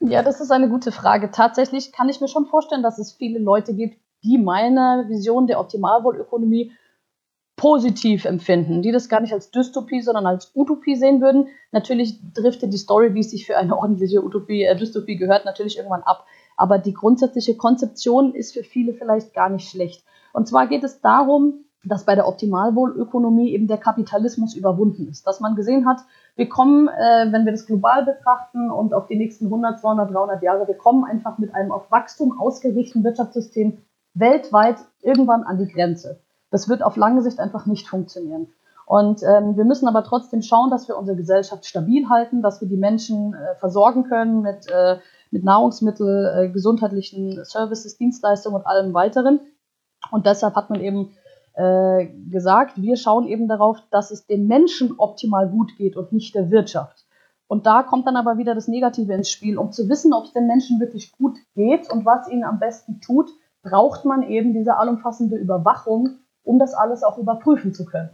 Ja, 0.00 0.22
das 0.22 0.40
ist 0.40 0.50
eine 0.50 0.68
gute 0.68 0.90
Frage. 0.90 1.30
Tatsächlich 1.30 1.92
kann 1.92 2.08
ich 2.08 2.20
mir 2.20 2.28
schon 2.28 2.46
vorstellen, 2.46 2.82
dass 2.82 2.98
es 2.98 3.12
viele 3.12 3.38
Leute 3.38 3.74
gibt, 3.74 3.98
die 4.24 4.38
meine 4.38 5.06
Vision 5.08 5.46
der 5.46 5.60
Optimalwohlökonomie 5.60 6.72
positiv 7.58 8.24
empfinden, 8.24 8.80
die 8.80 8.92
das 8.92 9.10
gar 9.10 9.20
nicht 9.20 9.34
als 9.34 9.50
Dystopie, 9.50 10.00
sondern 10.00 10.26
als 10.26 10.52
Utopie 10.54 10.94
sehen 10.94 11.20
würden. 11.20 11.48
Natürlich 11.72 12.18
driftet 12.32 12.72
die 12.72 12.78
Story, 12.78 13.12
wie 13.12 13.20
es 13.20 13.32
sich 13.32 13.46
für 13.46 13.58
eine 13.58 13.76
ordentliche 13.76 14.24
Utopie, 14.24 14.62
äh, 14.62 14.76
Dystopie 14.76 15.16
gehört, 15.16 15.44
natürlich 15.44 15.76
irgendwann 15.76 16.04
ab. 16.04 16.24
Aber 16.56 16.78
die 16.78 16.94
grundsätzliche 16.94 17.56
Konzeption 17.56 18.34
ist 18.34 18.54
für 18.54 18.62
viele 18.62 18.94
vielleicht 18.94 19.34
gar 19.34 19.50
nicht 19.50 19.68
schlecht. 19.68 20.04
Und 20.32 20.48
zwar 20.48 20.68
geht 20.68 20.84
es 20.84 21.00
darum, 21.00 21.64
dass 21.84 22.04
bei 22.04 22.14
der 22.14 22.28
Optimalwohlökonomie 22.28 23.52
eben 23.52 23.66
der 23.66 23.78
Kapitalismus 23.78 24.54
überwunden 24.54 25.08
ist. 25.08 25.26
Dass 25.26 25.40
man 25.40 25.56
gesehen 25.56 25.86
hat, 25.86 25.98
wir 26.36 26.48
kommen, 26.48 26.88
äh, 26.88 27.32
wenn 27.32 27.44
wir 27.44 27.52
das 27.52 27.66
global 27.66 28.04
betrachten 28.04 28.70
und 28.70 28.94
auf 28.94 29.08
die 29.08 29.16
nächsten 29.16 29.46
100, 29.46 29.80
200, 29.80 30.14
300 30.14 30.42
Jahre, 30.42 30.68
wir 30.68 30.76
kommen 30.76 31.04
einfach 31.04 31.38
mit 31.38 31.54
einem 31.54 31.72
auf 31.72 31.90
Wachstum 31.90 32.38
ausgerichteten 32.38 33.02
Wirtschaftssystem 33.02 33.78
weltweit 34.14 34.78
irgendwann 35.02 35.42
an 35.42 35.58
die 35.58 35.70
Grenze. 35.72 36.20
Das 36.50 36.68
wird 36.68 36.82
auf 36.82 36.96
lange 36.96 37.22
Sicht 37.22 37.40
einfach 37.40 37.66
nicht 37.66 37.88
funktionieren. 37.88 38.48
Und 38.86 39.22
ähm, 39.22 39.54
wir 39.56 39.66
müssen 39.66 39.86
aber 39.86 40.02
trotzdem 40.02 40.40
schauen, 40.40 40.70
dass 40.70 40.88
wir 40.88 40.96
unsere 40.96 41.16
Gesellschaft 41.16 41.66
stabil 41.66 42.08
halten, 42.08 42.40
dass 42.40 42.62
wir 42.62 42.68
die 42.68 42.78
Menschen 42.78 43.34
äh, 43.34 43.54
versorgen 43.56 44.04
können 44.04 44.40
mit, 44.40 44.66
äh, 44.70 44.96
mit 45.30 45.44
Nahrungsmittel, 45.44 46.34
äh, 46.34 46.48
gesundheitlichen 46.48 47.44
Services, 47.44 47.98
Dienstleistungen 47.98 48.56
und 48.56 48.66
allem 48.66 48.94
weiteren. 48.94 49.40
Und 50.10 50.24
deshalb 50.24 50.54
hat 50.54 50.70
man 50.70 50.80
eben 50.80 51.10
äh, 51.52 52.06
gesagt, 52.30 52.80
wir 52.80 52.96
schauen 52.96 53.26
eben 53.26 53.46
darauf, 53.46 53.78
dass 53.90 54.10
es 54.10 54.26
den 54.26 54.46
Menschen 54.46 54.94
optimal 54.96 55.50
gut 55.50 55.76
geht 55.76 55.96
und 55.96 56.12
nicht 56.12 56.34
der 56.34 56.50
Wirtschaft. 56.50 57.04
Und 57.46 57.66
da 57.66 57.82
kommt 57.82 58.06
dann 58.06 58.16
aber 58.16 58.38
wieder 58.38 58.54
das 58.54 58.68
Negative 58.68 59.12
ins 59.12 59.30
Spiel. 59.30 59.58
Um 59.58 59.72
zu 59.72 59.88
wissen, 59.88 60.14
ob 60.14 60.24
es 60.24 60.32
den 60.32 60.46
Menschen 60.46 60.80
wirklich 60.80 61.12
gut 61.12 61.36
geht 61.54 61.90
und 61.90 62.06
was 62.06 62.28
ihnen 62.28 62.44
am 62.44 62.58
besten 62.58 63.00
tut, 63.00 63.28
braucht 63.62 64.04
man 64.04 64.22
eben 64.22 64.54
diese 64.54 64.76
allumfassende 64.76 65.36
Überwachung 65.36 66.20
um 66.48 66.58
das 66.58 66.74
alles 66.74 67.04
auch 67.04 67.18
überprüfen 67.18 67.74
zu 67.74 67.84
können. 67.84 68.10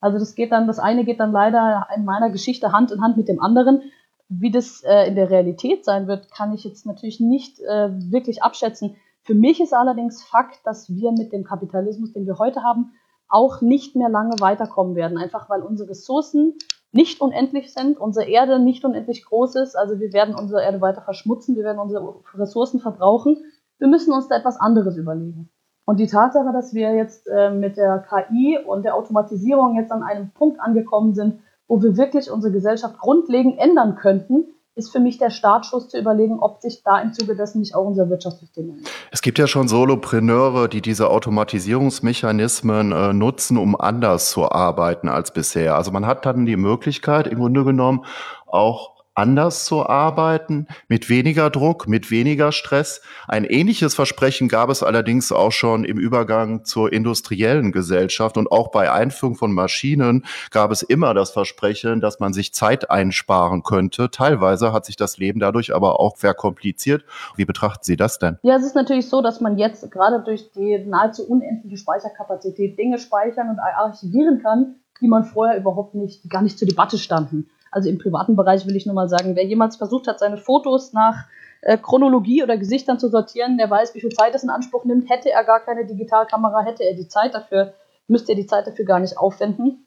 Also 0.00 0.18
das 0.18 0.34
geht 0.34 0.50
dann, 0.50 0.66
das 0.66 0.78
eine 0.78 1.04
geht 1.04 1.20
dann 1.20 1.30
leider 1.30 1.86
in 1.94 2.04
meiner 2.04 2.30
Geschichte 2.30 2.72
Hand 2.72 2.90
in 2.90 3.00
Hand 3.00 3.16
mit 3.16 3.28
dem 3.28 3.40
anderen. 3.40 3.82
Wie 4.28 4.50
das 4.50 4.82
äh, 4.82 5.08
in 5.08 5.14
der 5.14 5.30
Realität 5.30 5.84
sein 5.84 6.06
wird, 6.06 6.30
kann 6.30 6.52
ich 6.52 6.64
jetzt 6.64 6.86
natürlich 6.86 7.20
nicht 7.20 7.60
äh, 7.60 7.90
wirklich 8.10 8.42
abschätzen. 8.42 8.96
Für 9.22 9.34
mich 9.34 9.60
ist 9.60 9.74
allerdings 9.74 10.22
Fakt, 10.22 10.60
dass 10.64 10.88
wir 10.88 11.12
mit 11.12 11.32
dem 11.32 11.44
Kapitalismus, 11.44 12.12
den 12.12 12.26
wir 12.26 12.38
heute 12.38 12.62
haben, 12.62 12.92
auch 13.28 13.60
nicht 13.60 13.94
mehr 13.94 14.08
lange 14.08 14.34
weiterkommen 14.40 14.96
werden. 14.96 15.18
Einfach 15.18 15.48
weil 15.50 15.62
unsere 15.62 15.90
Ressourcen 15.90 16.54
nicht 16.92 17.20
unendlich 17.20 17.72
sind, 17.72 17.98
unsere 17.98 18.26
Erde 18.26 18.58
nicht 18.58 18.84
unendlich 18.84 19.24
groß 19.24 19.56
ist. 19.56 19.76
Also 19.76 20.00
wir 20.00 20.12
werden 20.12 20.34
unsere 20.34 20.62
Erde 20.62 20.80
weiter 20.80 21.02
verschmutzen, 21.02 21.54
wir 21.56 21.64
werden 21.64 21.78
unsere 21.78 22.16
Ressourcen 22.34 22.80
verbrauchen. 22.80 23.36
Wir 23.78 23.88
müssen 23.88 24.12
uns 24.12 24.28
da 24.28 24.36
etwas 24.36 24.56
anderes 24.56 24.96
überlegen. 24.96 25.50
Und 25.90 25.98
die 25.98 26.06
Tatsache, 26.06 26.52
dass 26.52 26.72
wir 26.72 26.94
jetzt 26.94 27.26
äh, 27.26 27.50
mit 27.50 27.76
der 27.76 28.04
KI 28.08 28.56
und 28.64 28.84
der 28.84 28.94
Automatisierung 28.94 29.74
jetzt 29.74 29.90
an 29.90 30.04
einem 30.04 30.30
Punkt 30.30 30.60
angekommen 30.60 31.16
sind, 31.16 31.40
wo 31.66 31.82
wir 31.82 31.96
wirklich 31.96 32.30
unsere 32.30 32.52
Gesellschaft 32.52 32.96
grundlegend 32.96 33.58
ändern 33.58 33.96
könnten, 33.96 34.44
ist 34.76 34.92
für 34.92 35.00
mich 35.00 35.18
der 35.18 35.30
Startschuss 35.30 35.88
zu 35.88 35.98
überlegen, 35.98 36.38
ob 36.38 36.62
sich 36.62 36.84
da 36.84 37.00
im 37.00 37.12
Zuge 37.12 37.34
dessen 37.34 37.58
nicht 37.58 37.74
auch 37.74 37.84
unser 37.84 38.08
Wirtschaftssystem 38.08 38.70
ändert. 38.70 38.88
Es 39.10 39.20
gibt 39.20 39.40
ja 39.40 39.48
schon 39.48 39.66
Solopreneure, 39.66 40.68
die 40.68 40.80
diese 40.80 41.10
Automatisierungsmechanismen 41.10 42.92
äh, 42.92 43.12
nutzen, 43.12 43.58
um 43.58 43.74
anders 43.74 44.30
zu 44.30 44.48
arbeiten 44.48 45.08
als 45.08 45.32
bisher. 45.32 45.74
Also 45.74 45.90
man 45.90 46.06
hat 46.06 46.24
dann 46.24 46.46
die 46.46 46.56
Möglichkeit, 46.56 47.26
im 47.26 47.40
Grunde 47.40 47.64
genommen 47.64 48.04
auch 48.46 48.89
anders 49.14 49.64
zu 49.64 49.86
arbeiten, 49.86 50.66
mit 50.88 51.08
weniger 51.08 51.50
Druck, 51.50 51.88
mit 51.88 52.10
weniger 52.10 52.52
Stress. 52.52 53.02
Ein 53.28 53.44
ähnliches 53.44 53.94
Versprechen 53.94 54.48
gab 54.48 54.70
es 54.70 54.82
allerdings 54.82 55.32
auch 55.32 55.52
schon 55.52 55.84
im 55.84 55.98
Übergang 55.98 56.64
zur 56.64 56.92
industriellen 56.92 57.72
Gesellschaft 57.72 58.36
und 58.36 58.50
auch 58.50 58.70
bei 58.70 58.90
Einführung 58.90 59.34
von 59.34 59.52
Maschinen 59.52 60.24
gab 60.50 60.70
es 60.70 60.82
immer 60.82 61.14
das 61.14 61.30
Versprechen, 61.30 62.00
dass 62.00 62.20
man 62.20 62.32
sich 62.32 62.54
Zeit 62.54 62.90
einsparen 62.90 63.62
könnte. 63.62 64.10
Teilweise 64.10 64.72
hat 64.72 64.86
sich 64.86 64.96
das 64.96 65.18
Leben 65.18 65.40
dadurch 65.40 65.74
aber 65.74 66.00
auch 66.00 66.16
verkompliziert. 66.16 67.04
Wie 67.36 67.44
betrachten 67.44 67.84
Sie 67.84 67.96
das 67.96 68.18
denn? 68.18 68.38
Ja, 68.42 68.56
es 68.56 68.64
ist 68.64 68.74
natürlich 68.74 69.08
so, 69.08 69.22
dass 69.22 69.40
man 69.40 69.58
jetzt 69.58 69.90
gerade 69.90 70.22
durch 70.24 70.50
die 70.52 70.84
nahezu 70.86 71.26
unendliche 71.26 71.76
Speicherkapazität 71.76 72.78
Dinge 72.78 72.98
speichern 72.98 73.50
und 73.50 73.58
archivieren 73.58 74.40
kann, 74.42 74.76
die 75.00 75.08
man 75.08 75.24
vorher 75.24 75.58
überhaupt 75.58 75.94
nicht, 75.94 76.28
gar 76.28 76.42
nicht 76.42 76.58
zur 76.58 76.68
Debatte 76.68 76.98
standen. 76.98 77.50
Also 77.70 77.88
im 77.88 77.98
privaten 77.98 78.36
Bereich 78.36 78.66
will 78.66 78.76
ich 78.76 78.86
nur 78.86 78.94
mal 78.94 79.08
sagen, 79.08 79.36
wer 79.36 79.44
jemals 79.44 79.76
versucht 79.76 80.06
hat, 80.08 80.18
seine 80.18 80.36
Fotos 80.36 80.92
nach 80.92 81.26
äh, 81.62 81.76
Chronologie 81.76 82.42
oder 82.42 82.56
Gesichtern 82.56 82.98
zu 82.98 83.08
sortieren, 83.08 83.58
der 83.58 83.70
weiß, 83.70 83.94
wie 83.94 84.00
viel 84.00 84.10
Zeit 84.10 84.34
das 84.34 84.42
in 84.42 84.50
Anspruch 84.50 84.84
nimmt. 84.84 85.08
Hätte 85.08 85.30
er 85.30 85.44
gar 85.44 85.60
keine 85.60 85.86
Digitalkamera, 85.86 86.62
hätte 86.62 86.84
er 86.84 86.94
die 86.94 87.08
Zeit 87.08 87.34
dafür, 87.34 87.74
müsste 88.08 88.32
er 88.32 88.36
die 88.36 88.46
Zeit 88.46 88.66
dafür 88.66 88.84
gar 88.84 89.00
nicht 89.00 89.18
aufwenden. 89.18 89.86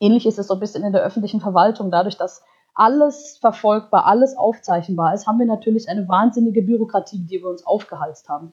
Ähnlich 0.00 0.26
ist 0.26 0.38
es 0.38 0.46
so 0.46 0.54
ein 0.54 0.60
bisschen 0.60 0.84
in 0.84 0.92
der 0.92 1.02
öffentlichen 1.02 1.40
Verwaltung. 1.40 1.90
Dadurch, 1.90 2.16
dass 2.16 2.42
alles 2.74 3.38
verfolgbar, 3.40 4.06
alles 4.06 4.36
aufzeichnbar 4.36 5.12
ist, 5.12 5.26
haben 5.26 5.40
wir 5.40 5.46
natürlich 5.46 5.88
eine 5.88 6.08
wahnsinnige 6.08 6.62
Bürokratie, 6.62 7.18
die 7.18 7.40
wir 7.40 7.48
uns 7.48 7.66
aufgehalst 7.66 8.28
haben. 8.28 8.52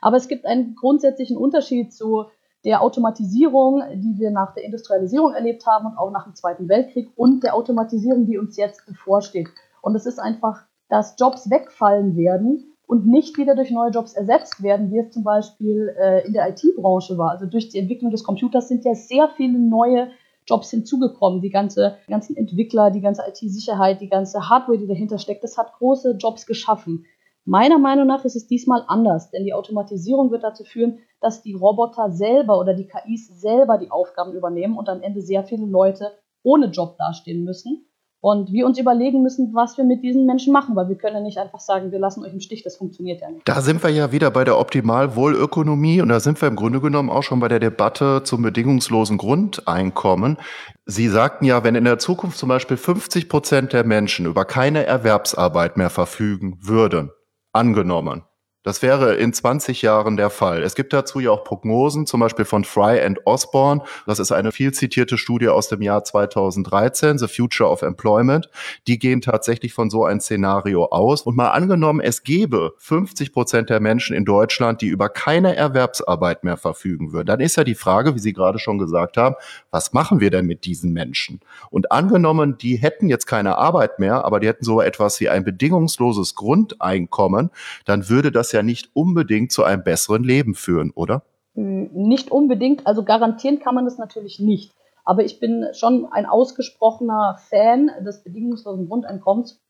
Aber 0.00 0.16
es 0.16 0.28
gibt 0.28 0.46
einen 0.46 0.76
grundsätzlichen 0.76 1.36
Unterschied 1.36 1.92
zu 1.92 2.26
der 2.64 2.82
Automatisierung, 2.82 3.82
die 3.94 4.18
wir 4.18 4.30
nach 4.30 4.54
der 4.54 4.64
Industrialisierung 4.64 5.34
erlebt 5.34 5.66
haben 5.66 5.86
und 5.86 5.98
auch 5.98 6.10
nach 6.10 6.24
dem 6.24 6.34
Zweiten 6.34 6.68
Weltkrieg 6.68 7.10
und 7.16 7.42
der 7.44 7.54
Automatisierung, 7.54 8.26
die 8.26 8.38
uns 8.38 8.56
jetzt 8.56 8.86
bevorsteht. 8.86 9.48
Und 9.82 9.94
es 9.94 10.06
ist 10.06 10.18
einfach, 10.18 10.62
dass 10.88 11.16
Jobs 11.18 11.50
wegfallen 11.50 12.16
werden 12.16 12.74
und 12.86 13.06
nicht 13.06 13.36
wieder 13.38 13.54
durch 13.54 13.70
neue 13.70 13.90
Jobs 13.90 14.14
ersetzt 14.14 14.62
werden, 14.62 14.90
wie 14.90 14.98
es 14.98 15.10
zum 15.10 15.24
Beispiel 15.24 15.94
äh, 16.00 16.26
in 16.26 16.32
der 16.32 16.48
IT-Branche 16.48 17.18
war. 17.18 17.30
Also 17.30 17.46
durch 17.46 17.68
die 17.68 17.78
Entwicklung 17.78 18.10
des 18.10 18.24
Computers 18.24 18.68
sind 18.68 18.84
ja 18.84 18.94
sehr 18.94 19.28
viele 19.36 19.58
neue 19.58 20.08
Jobs 20.46 20.70
hinzugekommen. 20.70 21.40
Die 21.40 21.50
ganze, 21.50 21.96
die 22.06 22.12
ganzen 22.12 22.36
Entwickler, 22.36 22.90
die 22.90 23.00
ganze 23.00 23.22
IT-Sicherheit, 23.26 24.00
die 24.00 24.08
ganze 24.08 24.48
Hardware, 24.48 24.78
die 24.78 24.86
dahinter 24.86 25.18
steckt, 25.18 25.44
das 25.44 25.56
hat 25.56 25.72
große 25.74 26.16
Jobs 26.18 26.46
geschaffen. 26.46 27.06
Meiner 27.46 27.78
Meinung 27.78 28.06
nach 28.06 28.24
ist 28.24 28.36
es 28.36 28.46
diesmal 28.46 28.84
anders, 28.88 29.30
denn 29.30 29.44
die 29.44 29.52
Automatisierung 29.52 30.30
wird 30.30 30.42
dazu 30.42 30.64
führen, 30.64 31.00
dass 31.20 31.42
die 31.42 31.52
Roboter 31.52 32.10
selber 32.10 32.58
oder 32.58 32.72
die 32.72 32.88
KIs 32.88 33.40
selber 33.40 33.76
die 33.76 33.90
Aufgaben 33.90 34.32
übernehmen 34.32 34.78
und 34.78 34.88
am 34.88 35.02
Ende 35.02 35.20
sehr 35.20 35.44
viele 35.44 35.66
Leute 35.66 36.12
ohne 36.42 36.66
Job 36.66 36.96
dastehen 36.96 37.44
müssen. 37.44 37.86
Und 38.22 38.52
wir 38.52 38.64
uns 38.64 38.78
überlegen 38.78 39.22
müssen, 39.22 39.54
was 39.54 39.76
wir 39.76 39.84
mit 39.84 40.02
diesen 40.02 40.24
Menschen 40.24 40.50
machen, 40.50 40.74
weil 40.76 40.88
wir 40.88 40.96
können 40.96 41.16
ja 41.16 41.20
nicht 41.20 41.36
einfach 41.36 41.60
sagen, 41.60 41.92
wir 41.92 41.98
lassen 41.98 42.24
euch 42.24 42.32
im 42.32 42.40
Stich, 42.40 42.62
das 42.62 42.78
funktioniert 42.78 43.20
ja 43.20 43.28
nicht. 43.28 43.46
Da 43.46 43.60
sind 43.60 43.82
wir 43.82 43.90
ja 43.90 44.12
wieder 44.12 44.30
bei 44.30 44.44
der 44.44 44.58
Optimalwohlökonomie 44.58 46.00
und 46.00 46.08
da 46.08 46.20
sind 46.20 46.40
wir 46.40 46.48
im 46.48 46.56
Grunde 46.56 46.80
genommen 46.80 47.10
auch 47.10 47.22
schon 47.22 47.40
bei 47.40 47.48
der 47.48 47.60
Debatte 47.60 48.22
zum 48.24 48.40
bedingungslosen 48.40 49.18
Grundeinkommen. 49.18 50.38
Sie 50.86 51.08
sagten 51.08 51.44
ja, 51.44 51.64
wenn 51.64 51.74
in 51.74 51.84
der 51.84 51.98
Zukunft 51.98 52.38
zum 52.38 52.48
Beispiel 52.48 52.78
50 52.78 53.28
Prozent 53.28 53.74
der 53.74 53.84
Menschen 53.84 54.24
über 54.24 54.46
keine 54.46 54.86
Erwerbsarbeit 54.86 55.76
mehr 55.76 55.90
verfügen 55.90 56.58
würden, 56.62 57.10
angenommen. 57.54 58.22
Das 58.64 58.80
wäre 58.80 59.14
in 59.16 59.34
20 59.34 59.82
Jahren 59.82 60.16
der 60.16 60.30
Fall. 60.30 60.62
Es 60.62 60.74
gibt 60.74 60.94
dazu 60.94 61.20
ja 61.20 61.30
auch 61.30 61.44
Prognosen, 61.44 62.06
zum 62.06 62.20
Beispiel 62.20 62.46
von 62.46 62.64
Fry 62.64 62.98
and 62.98 63.20
Osborne. 63.26 63.82
Das 64.06 64.18
ist 64.18 64.32
eine 64.32 64.52
viel 64.52 64.72
zitierte 64.72 65.18
Studie 65.18 65.50
aus 65.50 65.68
dem 65.68 65.82
Jahr 65.82 66.02
2013, 66.02 67.18
The 67.18 67.28
Future 67.28 67.68
of 67.68 67.82
Employment. 67.82 68.48
Die 68.86 68.98
gehen 68.98 69.20
tatsächlich 69.20 69.74
von 69.74 69.90
so 69.90 70.06
einem 70.06 70.18
Szenario 70.18 70.86
aus. 70.86 71.20
Und 71.20 71.36
mal 71.36 71.50
angenommen, 71.50 72.00
es 72.00 72.22
gäbe 72.22 72.72
50 72.78 73.34
Prozent 73.34 73.68
der 73.68 73.80
Menschen 73.80 74.16
in 74.16 74.24
Deutschland, 74.24 74.80
die 74.80 74.86
über 74.86 75.10
keine 75.10 75.54
Erwerbsarbeit 75.54 76.42
mehr 76.42 76.56
verfügen 76.56 77.12
würden. 77.12 77.26
Dann 77.26 77.40
ist 77.40 77.56
ja 77.56 77.64
die 77.64 77.74
Frage, 77.74 78.14
wie 78.14 78.18
Sie 78.18 78.32
gerade 78.32 78.58
schon 78.58 78.78
gesagt 78.78 79.18
haben, 79.18 79.34
was 79.72 79.92
machen 79.92 80.20
wir 80.20 80.30
denn 80.30 80.46
mit 80.46 80.64
diesen 80.64 80.94
Menschen? 80.94 81.40
Und 81.68 81.92
angenommen, 81.92 82.56
die 82.56 82.76
hätten 82.76 83.10
jetzt 83.10 83.26
keine 83.26 83.58
Arbeit 83.58 83.98
mehr, 83.98 84.24
aber 84.24 84.40
die 84.40 84.48
hätten 84.48 84.64
so 84.64 84.80
etwas 84.80 85.20
wie 85.20 85.28
ein 85.28 85.44
bedingungsloses 85.44 86.34
Grundeinkommen, 86.34 87.50
dann 87.84 88.08
würde 88.08 88.32
das 88.32 88.53
ja 88.54 88.62
nicht 88.62 88.90
unbedingt 88.94 89.52
zu 89.52 89.64
einem 89.64 89.84
besseren 89.84 90.24
Leben 90.24 90.54
führen, 90.54 90.90
oder? 90.94 91.22
Hm, 91.54 91.90
nicht 91.92 92.30
unbedingt, 92.30 92.86
also 92.86 93.04
garantieren 93.04 93.58
kann 93.58 93.74
man 93.74 93.84
das 93.84 93.98
natürlich 93.98 94.40
nicht. 94.40 94.72
Aber 95.04 95.24
ich 95.24 95.38
bin 95.38 95.66
schon 95.72 96.06
ein 96.10 96.26
ausgesprochener 96.26 97.38
Fan 97.50 97.90
des 98.04 98.22
bedingungslosen 98.22 98.88
Grundeinkommens 98.88 99.60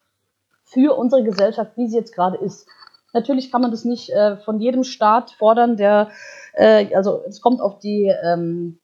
für 0.63 0.97
unsere 0.97 1.25
Gesellschaft, 1.25 1.73
wie 1.77 1.89
sie 1.89 1.97
jetzt 1.97 2.15
gerade 2.15 2.39
ist. 2.39 2.69
Natürlich 3.13 3.53
kann 3.53 3.61
man 3.61 3.71
das 3.71 3.85
nicht 3.85 4.11
äh, 4.11 4.37
von 4.39 4.61
jedem 4.61 4.83
Staat 4.83 5.33
fordern, 5.33 5.77
der, 5.77 6.11
äh, 6.55 6.95
also 6.95 7.23
es 7.29 7.41
kommt 7.41 7.61
auf 7.61 7.79
die 7.79 8.13
ähm, 8.25 8.81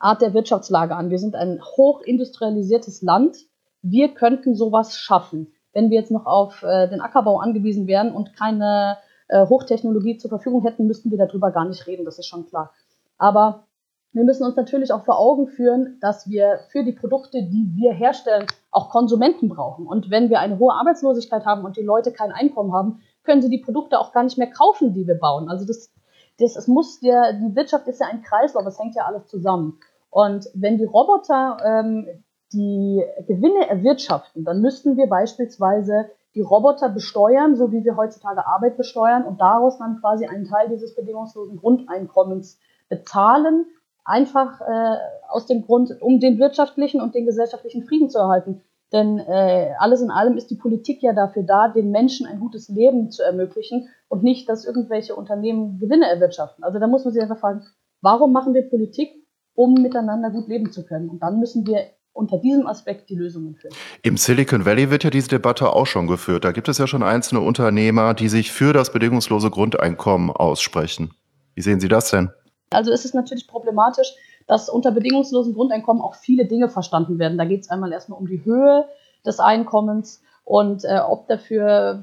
Art 0.00 0.22
der 0.22 0.34
Wirtschaftslage 0.34 0.96
an. 0.96 1.10
Wir 1.10 1.18
sind 1.18 1.36
ein 1.36 1.60
hochindustrialisiertes 1.62 3.02
Land. 3.02 3.36
Wir 3.82 4.08
könnten 4.08 4.54
sowas 4.54 4.96
schaffen. 4.96 5.52
Wenn 5.72 5.90
wir 5.90 6.00
jetzt 6.00 6.10
noch 6.10 6.26
auf 6.26 6.62
äh, 6.62 6.88
den 6.88 7.00
Ackerbau 7.00 7.38
angewiesen 7.38 7.86
wären 7.86 8.12
und 8.12 8.34
keine 8.36 8.98
äh, 9.30 9.46
Hochtechnologie 9.46 10.18
zur 10.18 10.28
Verfügung 10.28 10.62
hätten, 10.62 10.86
müssten 10.86 11.10
wir 11.10 11.18
darüber 11.18 11.50
gar 11.50 11.64
nicht 11.64 11.86
reden, 11.86 12.04
das 12.04 12.18
ist 12.18 12.26
schon 12.26 12.46
klar. 12.46 12.72
Aber 13.16 13.64
wir 14.12 14.24
müssen 14.24 14.44
uns 14.44 14.56
natürlich 14.56 14.92
auch 14.92 15.04
vor 15.04 15.18
Augen 15.18 15.46
führen, 15.46 15.98
dass 16.00 16.28
wir 16.28 16.60
für 16.70 16.82
die 16.82 16.92
Produkte, 16.92 17.44
die 17.44 17.70
wir 17.74 17.92
herstellen, 17.92 18.46
auch 18.72 18.90
Konsumenten 18.90 19.48
brauchen. 19.48 19.86
Und 19.86 20.10
wenn 20.10 20.30
wir 20.30 20.40
eine 20.40 20.58
hohe 20.58 20.72
Arbeitslosigkeit 20.72 21.46
haben 21.46 21.64
und 21.64 21.76
die 21.76 21.82
Leute 21.82 22.12
kein 22.12 22.32
Einkommen 22.32 22.72
haben, 22.72 23.00
können 23.22 23.40
sie 23.40 23.50
die 23.50 23.58
Produkte 23.58 24.00
auch 24.00 24.12
gar 24.12 24.24
nicht 24.24 24.38
mehr 24.38 24.50
kaufen, 24.50 24.94
die 24.94 25.06
wir 25.06 25.14
bauen. 25.18 25.48
Also 25.48 25.64
das, 25.64 25.92
das 26.40 26.56
es 26.56 26.66
muss 26.66 26.98
der, 26.98 27.34
die 27.34 27.54
Wirtschaft 27.54 27.86
ist 27.86 28.00
ja 28.00 28.08
ein 28.08 28.22
Kreislauf, 28.22 28.66
es 28.66 28.80
hängt 28.80 28.96
ja 28.96 29.04
alles 29.04 29.26
zusammen. 29.26 29.78
Und 30.10 30.48
wenn 30.54 30.78
die 30.78 30.84
Roboter 30.84 31.58
ähm, 31.64 32.08
die 32.52 33.04
Gewinne 33.28 33.68
erwirtschaften, 33.68 34.44
dann 34.44 34.60
müssten 34.60 34.96
wir 34.96 35.08
beispielsweise 35.08 36.10
die 36.34 36.40
Roboter 36.40 36.88
besteuern, 36.88 37.56
so 37.56 37.72
wie 37.72 37.84
wir 37.84 37.96
heutzutage 37.96 38.46
Arbeit 38.46 38.76
besteuern 38.76 39.24
und 39.24 39.40
daraus 39.40 39.78
dann 39.78 40.00
quasi 40.00 40.26
einen 40.26 40.44
Teil 40.44 40.68
dieses 40.68 40.94
bedingungslosen 40.94 41.56
Grundeinkommens 41.56 42.58
bezahlen, 42.88 43.66
einfach 44.04 44.60
äh, 44.60 44.96
aus 45.28 45.46
dem 45.46 45.62
Grund, 45.62 45.96
um 46.00 46.20
den 46.20 46.38
wirtschaftlichen 46.38 47.00
und 47.00 47.14
den 47.14 47.26
gesellschaftlichen 47.26 47.84
Frieden 47.84 48.10
zu 48.10 48.18
erhalten. 48.18 48.62
Denn 48.92 49.18
äh, 49.18 49.72
alles 49.78 50.02
in 50.02 50.10
allem 50.10 50.36
ist 50.36 50.50
die 50.50 50.56
Politik 50.56 51.02
ja 51.02 51.12
dafür 51.12 51.44
da, 51.44 51.68
den 51.68 51.90
Menschen 51.90 52.26
ein 52.26 52.40
gutes 52.40 52.68
Leben 52.68 53.10
zu 53.10 53.22
ermöglichen 53.22 53.88
und 54.08 54.24
nicht, 54.24 54.48
dass 54.48 54.64
irgendwelche 54.64 55.14
Unternehmen 55.14 55.78
Gewinne 55.78 56.06
erwirtschaften. 56.06 56.64
Also 56.64 56.80
da 56.80 56.88
muss 56.88 57.04
man 57.04 57.14
sich 57.14 57.22
einfach 57.22 57.38
fragen, 57.38 57.62
warum 58.00 58.32
machen 58.32 58.52
wir 58.54 58.68
Politik, 58.68 59.10
um 59.54 59.74
miteinander 59.74 60.30
gut 60.30 60.48
leben 60.48 60.72
zu 60.72 60.84
können? 60.84 61.08
Und 61.08 61.22
dann 61.22 61.38
müssen 61.38 61.66
wir 61.66 61.86
unter 62.12 62.38
diesem 62.38 62.66
Aspekt 62.66 63.08
die 63.08 63.14
Lösungen 63.14 63.54
finden. 63.54 63.76
Im 64.02 64.16
Silicon 64.16 64.64
Valley 64.64 64.90
wird 64.90 65.04
ja 65.04 65.10
diese 65.10 65.28
Debatte 65.28 65.72
auch 65.72 65.86
schon 65.86 66.06
geführt. 66.06 66.44
Da 66.44 66.52
gibt 66.52 66.68
es 66.68 66.78
ja 66.78 66.86
schon 66.86 67.02
einzelne 67.02 67.40
Unternehmer, 67.40 68.14
die 68.14 68.28
sich 68.28 68.52
für 68.52 68.72
das 68.72 68.92
bedingungslose 68.92 69.50
Grundeinkommen 69.50 70.30
aussprechen. 70.30 71.12
Wie 71.54 71.62
sehen 71.62 71.80
Sie 71.80 71.88
das 71.88 72.10
denn? 72.10 72.30
Also 72.70 72.92
ist 72.92 73.04
es 73.04 73.14
natürlich 73.14 73.46
problematisch, 73.46 74.12
dass 74.46 74.68
unter 74.68 74.90
bedingungslosem 74.90 75.54
Grundeinkommen 75.54 76.02
auch 76.02 76.14
viele 76.14 76.46
Dinge 76.46 76.68
verstanden 76.68 77.18
werden. 77.18 77.38
Da 77.38 77.44
geht 77.44 77.62
es 77.62 77.70
einmal 77.70 77.92
erstmal 77.92 78.18
um 78.18 78.26
die 78.26 78.44
Höhe 78.44 78.86
des 79.24 79.40
Einkommens 79.40 80.22
und 80.44 80.84
äh, 80.84 80.98
ob 80.98 81.28
dafür, 81.28 82.02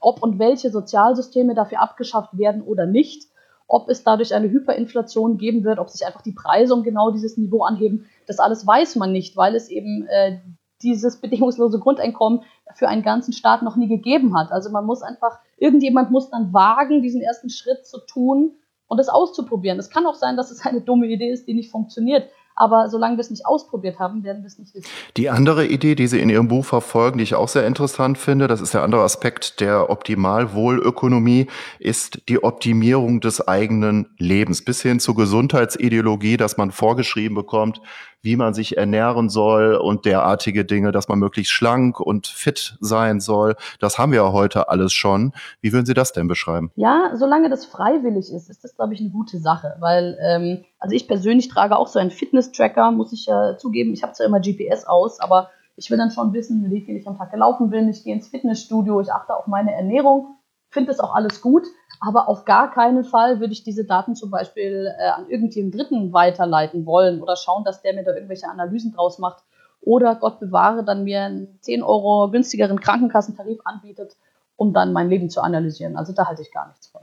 ob 0.00 0.22
und 0.22 0.38
welche 0.38 0.70
Sozialsysteme 0.70 1.54
dafür 1.54 1.80
abgeschafft 1.80 2.36
werden 2.38 2.62
oder 2.62 2.86
nicht 2.86 3.28
ob 3.68 3.90
es 3.90 4.02
dadurch 4.02 4.34
eine 4.34 4.50
Hyperinflation 4.50 5.36
geben 5.36 5.62
wird, 5.62 5.78
ob 5.78 5.90
sich 5.90 6.04
einfach 6.06 6.22
die 6.22 6.32
Preise 6.32 6.74
um 6.74 6.82
genau 6.82 7.10
dieses 7.10 7.36
Niveau 7.36 7.62
anheben. 7.62 8.06
Das 8.28 8.38
alles 8.38 8.66
weiß 8.66 8.96
man 8.96 9.10
nicht, 9.10 9.36
weil 9.36 9.56
es 9.56 9.68
eben 9.68 10.06
äh, 10.06 10.38
dieses 10.82 11.20
bedingungslose 11.20 11.80
Grundeinkommen 11.80 12.42
für 12.74 12.88
einen 12.88 13.02
ganzen 13.02 13.32
Staat 13.32 13.62
noch 13.62 13.76
nie 13.76 13.88
gegeben 13.88 14.38
hat. 14.38 14.52
Also 14.52 14.70
man 14.70 14.84
muss 14.84 15.02
einfach, 15.02 15.38
irgendjemand 15.56 16.10
muss 16.10 16.30
dann 16.30 16.52
wagen, 16.52 17.02
diesen 17.02 17.20
ersten 17.20 17.50
Schritt 17.50 17.86
zu 17.86 17.98
tun 18.06 18.52
und 18.86 18.98
es 18.98 19.08
auszuprobieren. 19.08 19.78
Es 19.78 19.90
kann 19.90 20.06
auch 20.06 20.14
sein, 20.14 20.36
dass 20.36 20.50
es 20.50 20.64
eine 20.64 20.80
dumme 20.80 21.06
Idee 21.06 21.30
ist, 21.30 21.48
die 21.48 21.54
nicht 21.54 21.70
funktioniert. 21.70 22.28
Aber 22.60 22.88
solange 22.88 23.16
wir 23.16 23.20
es 23.20 23.30
nicht 23.30 23.46
ausprobiert 23.46 24.00
haben, 24.00 24.24
werden 24.24 24.42
wir 24.42 24.48
es 24.48 24.58
nicht 24.58 24.74
wissen. 24.74 24.88
Die 25.16 25.30
andere 25.30 25.64
Idee, 25.64 25.94
die 25.94 26.08
Sie 26.08 26.18
in 26.18 26.28
Ihrem 26.28 26.48
Buch 26.48 26.64
verfolgen, 26.64 27.18
die 27.18 27.22
ich 27.22 27.36
auch 27.36 27.46
sehr 27.46 27.64
interessant 27.64 28.18
finde, 28.18 28.48
das 28.48 28.60
ist 28.60 28.74
der 28.74 28.82
andere 28.82 29.02
Aspekt 29.02 29.60
der 29.60 29.90
Optimalwohlökonomie, 29.90 31.46
ist 31.78 32.20
die 32.28 32.42
Optimierung 32.42 33.20
des 33.20 33.46
eigenen 33.46 34.08
Lebens 34.18 34.64
bis 34.64 34.82
hin 34.82 34.98
zur 34.98 35.14
Gesundheitsideologie, 35.14 36.36
dass 36.36 36.56
man 36.56 36.72
vorgeschrieben 36.72 37.36
bekommt, 37.36 37.80
wie 38.22 38.36
man 38.36 38.54
sich 38.54 38.76
ernähren 38.76 39.28
soll 39.28 39.74
und 39.74 40.04
derartige 40.04 40.64
Dinge, 40.64 40.92
dass 40.92 41.08
man 41.08 41.18
möglichst 41.18 41.52
schlank 41.52 42.00
und 42.00 42.26
fit 42.26 42.76
sein 42.80 43.20
soll. 43.20 43.54
Das 43.78 43.98
haben 43.98 44.12
wir 44.12 44.22
ja 44.22 44.32
heute 44.32 44.68
alles 44.68 44.92
schon. 44.92 45.32
Wie 45.60 45.72
würden 45.72 45.86
Sie 45.86 45.94
das 45.94 46.12
denn 46.12 46.28
beschreiben? 46.28 46.70
Ja, 46.74 47.12
solange 47.14 47.48
das 47.48 47.64
freiwillig 47.64 48.32
ist, 48.32 48.50
ist 48.50 48.64
das, 48.64 48.74
glaube 48.74 48.94
ich, 48.94 49.00
eine 49.00 49.10
gute 49.10 49.38
Sache, 49.38 49.76
weil 49.80 50.18
ähm, 50.20 50.64
also 50.78 50.94
ich 50.94 51.06
persönlich 51.06 51.48
trage 51.48 51.76
auch 51.76 51.86
so 51.88 51.98
einen 51.98 52.10
Fitness-Tracker, 52.10 52.90
muss 52.90 53.12
ich 53.12 53.26
ja 53.26 53.56
zugeben. 53.56 53.92
Ich 53.92 54.02
habe 54.02 54.12
zwar 54.12 54.26
immer 54.26 54.40
GPS 54.40 54.84
aus, 54.84 55.20
aber 55.20 55.50
Ich 55.80 55.90
will 55.92 55.98
dann 55.98 56.10
schon 56.10 56.32
wissen, 56.32 56.68
wie 56.72 56.80
viel 56.80 56.96
ich 56.96 57.06
am 57.06 57.16
Tag 57.16 57.30
gelaufen 57.30 57.70
bin. 57.70 57.88
Ich 57.88 58.02
gehe 58.02 58.12
ins 58.12 58.26
Fitnessstudio, 58.28 59.00
ich 59.00 59.12
achte 59.12 59.34
auf 59.34 59.46
meine 59.46 59.72
Ernährung, 59.72 60.37
finde 60.70 60.90
das 60.90 61.00
auch 61.00 61.14
alles 61.14 61.40
gut, 61.40 61.66
aber 62.00 62.28
auf 62.28 62.44
gar 62.44 62.70
keinen 62.70 63.04
Fall 63.04 63.40
würde 63.40 63.52
ich 63.52 63.64
diese 63.64 63.84
Daten 63.84 64.14
zum 64.14 64.30
Beispiel 64.30 64.94
äh, 64.98 65.08
an 65.08 65.28
irgendjemanden 65.28 65.78
Dritten 65.78 66.12
weiterleiten 66.12 66.86
wollen 66.86 67.22
oder 67.22 67.36
schauen, 67.36 67.64
dass 67.64 67.82
der 67.82 67.94
mir 67.94 68.04
da 68.04 68.14
irgendwelche 68.14 68.48
Analysen 68.48 68.92
draus 68.92 69.18
macht 69.18 69.42
oder 69.80 70.14
Gott 70.14 70.40
bewahre, 70.40 70.84
dann 70.84 71.04
mir 71.04 71.22
einen 71.22 71.58
10 71.60 71.82
Euro 71.82 72.30
günstigeren 72.30 72.80
Krankenkassentarif 72.80 73.60
anbietet 73.64 74.16
um 74.58 74.72
dann 74.72 74.92
mein 74.92 75.08
Leben 75.08 75.30
zu 75.30 75.40
analysieren. 75.40 75.96
Also 75.96 76.12
da 76.12 76.26
halte 76.26 76.42
ich 76.42 76.52
gar 76.52 76.66
nichts 76.66 76.88
von. 76.88 77.00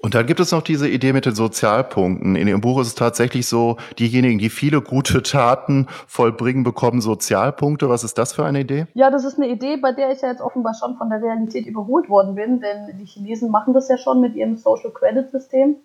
Und 0.00 0.14
dann 0.14 0.26
gibt 0.26 0.38
es 0.38 0.52
noch 0.52 0.62
diese 0.62 0.88
Idee 0.88 1.12
mit 1.12 1.26
den 1.26 1.34
Sozialpunkten. 1.34 2.36
In 2.36 2.46
Ihrem 2.46 2.60
Buch 2.60 2.80
ist 2.80 2.86
es 2.86 2.94
tatsächlich 2.94 3.48
so, 3.48 3.78
diejenigen, 3.98 4.38
die 4.38 4.48
viele 4.48 4.80
gute 4.80 5.22
Taten 5.24 5.88
vollbringen, 6.06 6.62
bekommen 6.62 7.00
Sozialpunkte. 7.00 7.88
Was 7.88 8.04
ist 8.04 8.16
das 8.16 8.32
für 8.32 8.44
eine 8.44 8.60
Idee? 8.60 8.86
Ja, 8.94 9.10
das 9.10 9.24
ist 9.24 9.38
eine 9.38 9.48
Idee, 9.48 9.76
bei 9.76 9.92
der 9.92 10.12
ich 10.12 10.20
ja 10.20 10.28
jetzt 10.28 10.40
offenbar 10.40 10.74
schon 10.74 10.96
von 10.96 11.10
der 11.10 11.20
Realität 11.20 11.66
überholt 11.66 12.08
worden 12.08 12.36
bin, 12.36 12.60
denn 12.60 12.96
die 12.98 13.06
Chinesen 13.06 13.50
machen 13.50 13.74
das 13.74 13.88
ja 13.88 13.98
schon 13.98 14.20
mit 14.20 14.36
ihrem 14.36 14.56
Social 14.56 14.92
Credit 14.92 15.30
System. 15.30 15.76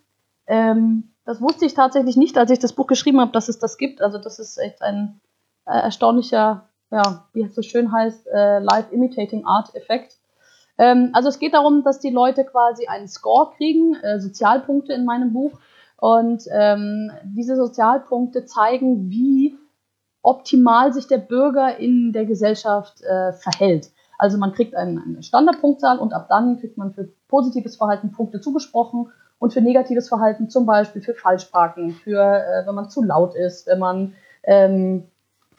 Ähm, 0.45 1.13
das 1.25 1.41
wusste 1.41 1.65
ich 1.65 1.73
tatsächlich 1.73 2.15
nicht, 2.15 2.37
als 2.37 2.51
ich 2.51 2.59
das 2.59 2.73
Buch 2.73 2.87
geschrieben 2.87 3.19
habe, 3.19 3.31
dass 3.31 3.49
es 3.49 3.57
das 3.57 3.77
gibt. 3.77 4.01
Also 4.01 4.19
das 4.19 4.37
ist 4.37 4.57
echt 4.57 4.81
ein 4.83 5.21
äh, 5.65 5.71
erstaunlicher, 5.71 6.69
ja, 6.91 7.25
wie 7.33 7.43
es 7.43 7.55
so 7.55 7.63
schön 7.63 7.91
heißt, 7.91 8.27
äh, 8.27 8.59
Live 8.59 8.91
Imitating 8.91 9.45
Art 9.45 9.73
Effekt 9.73 10.17
ähm, 10.77 11.09
also 11.13 11.29
es 11.29 11.39
geht 11.39 11.53
darum, 11.53 11.83
dass 11.83 11.99
die 11.99 12.09
Leute 12.09 12.43
quasi 12.45 12.87
einen 12.87 13.07
Score 13.07 13.51
kriegen, 13.57 13.95
äh, 13.95 14.19
Sozialpunkte 14.19 14.93
in 14.93 15.05
meinem 15.05 15.33
Buch. 15.33 15.59
Und 15.97 16.43
ähm, 16.51 17.11
diese 17.23 17.55
Sozialpunkte 17.55 18.45
zeigen, 18.45 19.09
wie 19.09 19.57
optimal 20.21 20.91
sich 20.93 21.07
der 21.07 21.17
Bürger 21.17 21.77
in 21.77 22.11
der 22.11 22.25
Gesellschaft 22.25 23.01
äh, 23.03 23.33
verhält. 23.33 23.91
Also 24.17 24.37
man 24.37 24.53
kriegt 24.53 24.75
einen, 24.75 24.99
eine 24.99 25.23
Standardpunktzahl 25.23 25.99
und 25.99 26.13
ab 26.13 26.27
dann 26.29 26.59
kriegt 26.59 26.77
man 26.77 26.93
für 26.93 27.09
positives 27.27 27.75
Verhalten 27.75 28.11
Punkte 28.11 28.41
zugesprochen 28.41 29.11
und 29.39 29.53
für 29.53 29.61
negatives 29.61 30.07
Verhalten 30.07 30.49
zum 30.49 30.65
Beispiel 30.65 31.01
für 31.01 31.13
Falschparken, 31.13 31.91
für 31.91 32.21
äh, 32.21 32.65
wenn 32.65 32.75
man 32.75 32.89
zu 32.89 33.03
laut 33.03 33.35
ist, 33.35 33.67
wenn 33.67 33.79
man 33.79 34.15
ähm, 34.43 35.09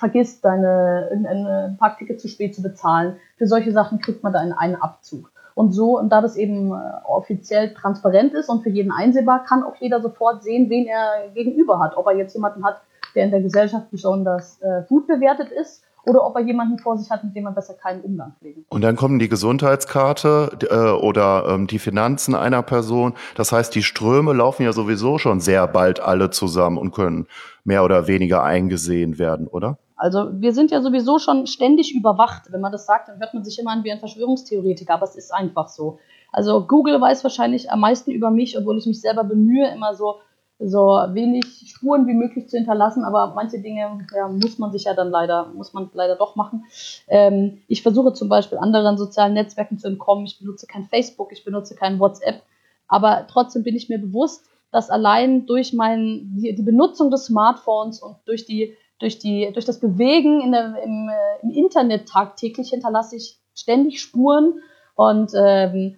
vergisst, 0.05 0.45
deine, 0.45 1.09
ein 1.13 1.77
Parkticket 1.79 2.21
zu 2.21 2.29
spät 2.29 2.55
zu 2.55 2.61
bezahlen. 2.61 3.17
Für 3.39 3.47
solche 3.47 3.73
Sachen 3.73 4.01
kriegt 4.01 4.23
man 4.23 4.35
da 4.35 4.41
einen, 4.41 4.77
Abzug. 4.77 5.31
Und 5.55 5.73
so, 5.73 5.99
und 5.99 6.11
da 6.11 6.21
das 6.21 6.37
eben 6.37 6.73
äh, 6.73 6.75
offiziell 7.05 7.73
transparent 7.73 8.35
ist 8.35 8.51
und 8.51 8.63
für 8.63 8.69
jeden 8.69 8.91
einsehbar, 8.91 9.45
kann 9.45 9.63
auch 9.63 9.77
jeder 9.77 10.03
sofort 10.03 10.43
sehen, 10.43 10.69
wen 10.69 10.87
er 10.87 11.31
gegenüber 11.33 11.79
hat. 11.79 11.97
Ob 11.97 12.07
er 12.07 12.17
jetzt 12.17 12.35
jemanden 12.35 12.65
hat, 12.65 12.83
der 13.15 13.25
in 13.25 13.31
der 13.31 13.41
Gesellschaft 13.41 13.91
besonders 13.91 14.61
äh, 14.61 14.83
gut 14.89 15.07
bewertet 15.07 15.51
ist 15.51 15.85
oder 16.05 16.27
ob 16.27 16.37
er 16.37 16.43
jemanden 16.43 16.79
vor 16.79 16.99
sich 16.99 17.09
hat, 17.11 17.25
mit 17.25 17.35
dem 17.35 17.47
er 17.47 17.53
besser 17.53 17.75
keinen 17.75 18.03
Umgang 18.03 18.35
pflegen. 18.39 18.67
Und 18.69 18.83
dann 18.83 18.97
kommen 18.97 19.19
die 19.19 19.29
Gesundheitskarte 19.29 20.51
äh, 20.71 21.03
oder 21.03 21.47
ähm, 21.49 21.67
die 21.67 21.79
Finanzen 21.79 22.35
einer 22.35 22.63
Person. 22.63 23.15
Das 23.37 23.53
heißt, 23.53 23.75
die 23.75 23.83
Ströme 23.83 24.33
laufen 24.35 24.65
ja 24.65 24.73
sowieso 24.73 25.19
schon 25.19 25.41
sehr 25.41 25.67
bald 25.67 26.01
alle 26.01 26.31
zusammen 26.31 26.77
und 26.77 26.93
können 26.93 27.27
mehr 27.65 27.85
oder 27.85 28.07
weniger 28.07 28.43
eingesehen 28.43 29.19
werden, 29.19 29.47
oder? 29.47 29.79
Also 29.97 30.29
wir 30.41 30.53
sind 30.53 30.71
ja 30.71 30.81
sowieso 30.81 31.19
schon 31.19 31.47
ständig 31.47 31.95
überwacht. 31.95 32.53
Wenn 32.53 32.61
man 32.61 32.73
das 32.73 32.87
sagt, 32.87 33.09
dann 33.09 33.21
hört 33.21 33.35
man 33.35 33.45
sich 33.45 33.59
immer 33.59 33.71
an 33.71 33.85
wie 33.85 33.93
ein 33.93 34.01
Verschwörungstheoretiker, 34.01 34.95
aber 34.95 35.05
es 35.05 35.17
ist 35.17 35.33
einfach 35.33 35.69
so. 35.69 35.99
Also 36.33 36.67
Google 36.67 37.01
weiß 37.01 37.23
wahrscheinlich 37.23 37.71
am 37.71 37.81
meisten 37.81 38.11
über 38.11 38.31
mich, 38.31 38.59
obwohl 38.59 38.77
ich 38.77 38.87
mich 38.87 39.01
selber 39.01 39.23
bemühe, 39.23 39.69
immer 39.73 39.95
so, 39.95 40.17
so 40.59 40.81
wenig 41.11 41.45
Spuren 41.67 42.09
wie 42.09 42.15
möglich 42.15 42.49
zu 42.49 42.57
hinterlassen, 42.57 43.05
aber 43.05 43.35
manche 43.37 43.61
Dinge 43.61 44.05
ja, 44.15 44.29
muss 44.29 44.59
man 44.59 44.73
sich 44.73 44.85
ja 44.85 44.95
dann 44.95 45.11
leider, 45.11 45.47
muss 45.55 45.73
man 45.73 45.91
leider 45.93 46.17
doch 46.17 46.35
machen. 46.35 46.65
Ähm, 47.07 47.63
ich 47.69 47.83
versuche 47.83 48.13
zum 48.15 48.29
Beispiel 48.29 48.59
anderen 48.59 48.99
sozialen 48.99 49.35
Netzwerken 49.35 49.79
zu 49.79 49.87
entkommen. 49.87 50.27
Ich 50.27 50.41
benutze 50.41 50.67
kein 50.67 50.87
Facebook, 50.87 51.31
ich 51.33 51.45
benutze 51.45 51.77
kein 51.77 52.01
WhatsApp, 52.01 52.43
aber 52.89 53.27
trotzdem 53.29 53.63
bin 53.63 53.77
ich 53.77 53.89
mir 53.89 53.99
bewusst, 53.99 54.45
dass 54.73 54.91
allein 54.91 55.47
durch 55.47 55.73
mein, 55.73 56.33
die, 56.35 56.53
die 56.53 56.63
Benutzung 56.63 57.13
des 57.13 57.27
Smartphones 57.27 58.03
und 58.03 58.17
durch 58.27 58.45
die 58.45 58.75
durch, 58.99 59.19
die, 59.19 59.51
durch 59.53 59.65
das 59.65 59.81
Bewegen 59.81 60.41
in 60.41 60.53
der, 60.53 60.83
im, 60.83 61.09
äh, 61.09 61.43
im 61.43 61.51
Internet 61.51 62.09
tagtäglich 62.09 62.71
hinterlasse 62.71 63.17
ich 63.17 63.39
ständig 63.55 64.01
Spuren 64.01 64.61
und 64.95 65.33
ähm, 65.37 65.97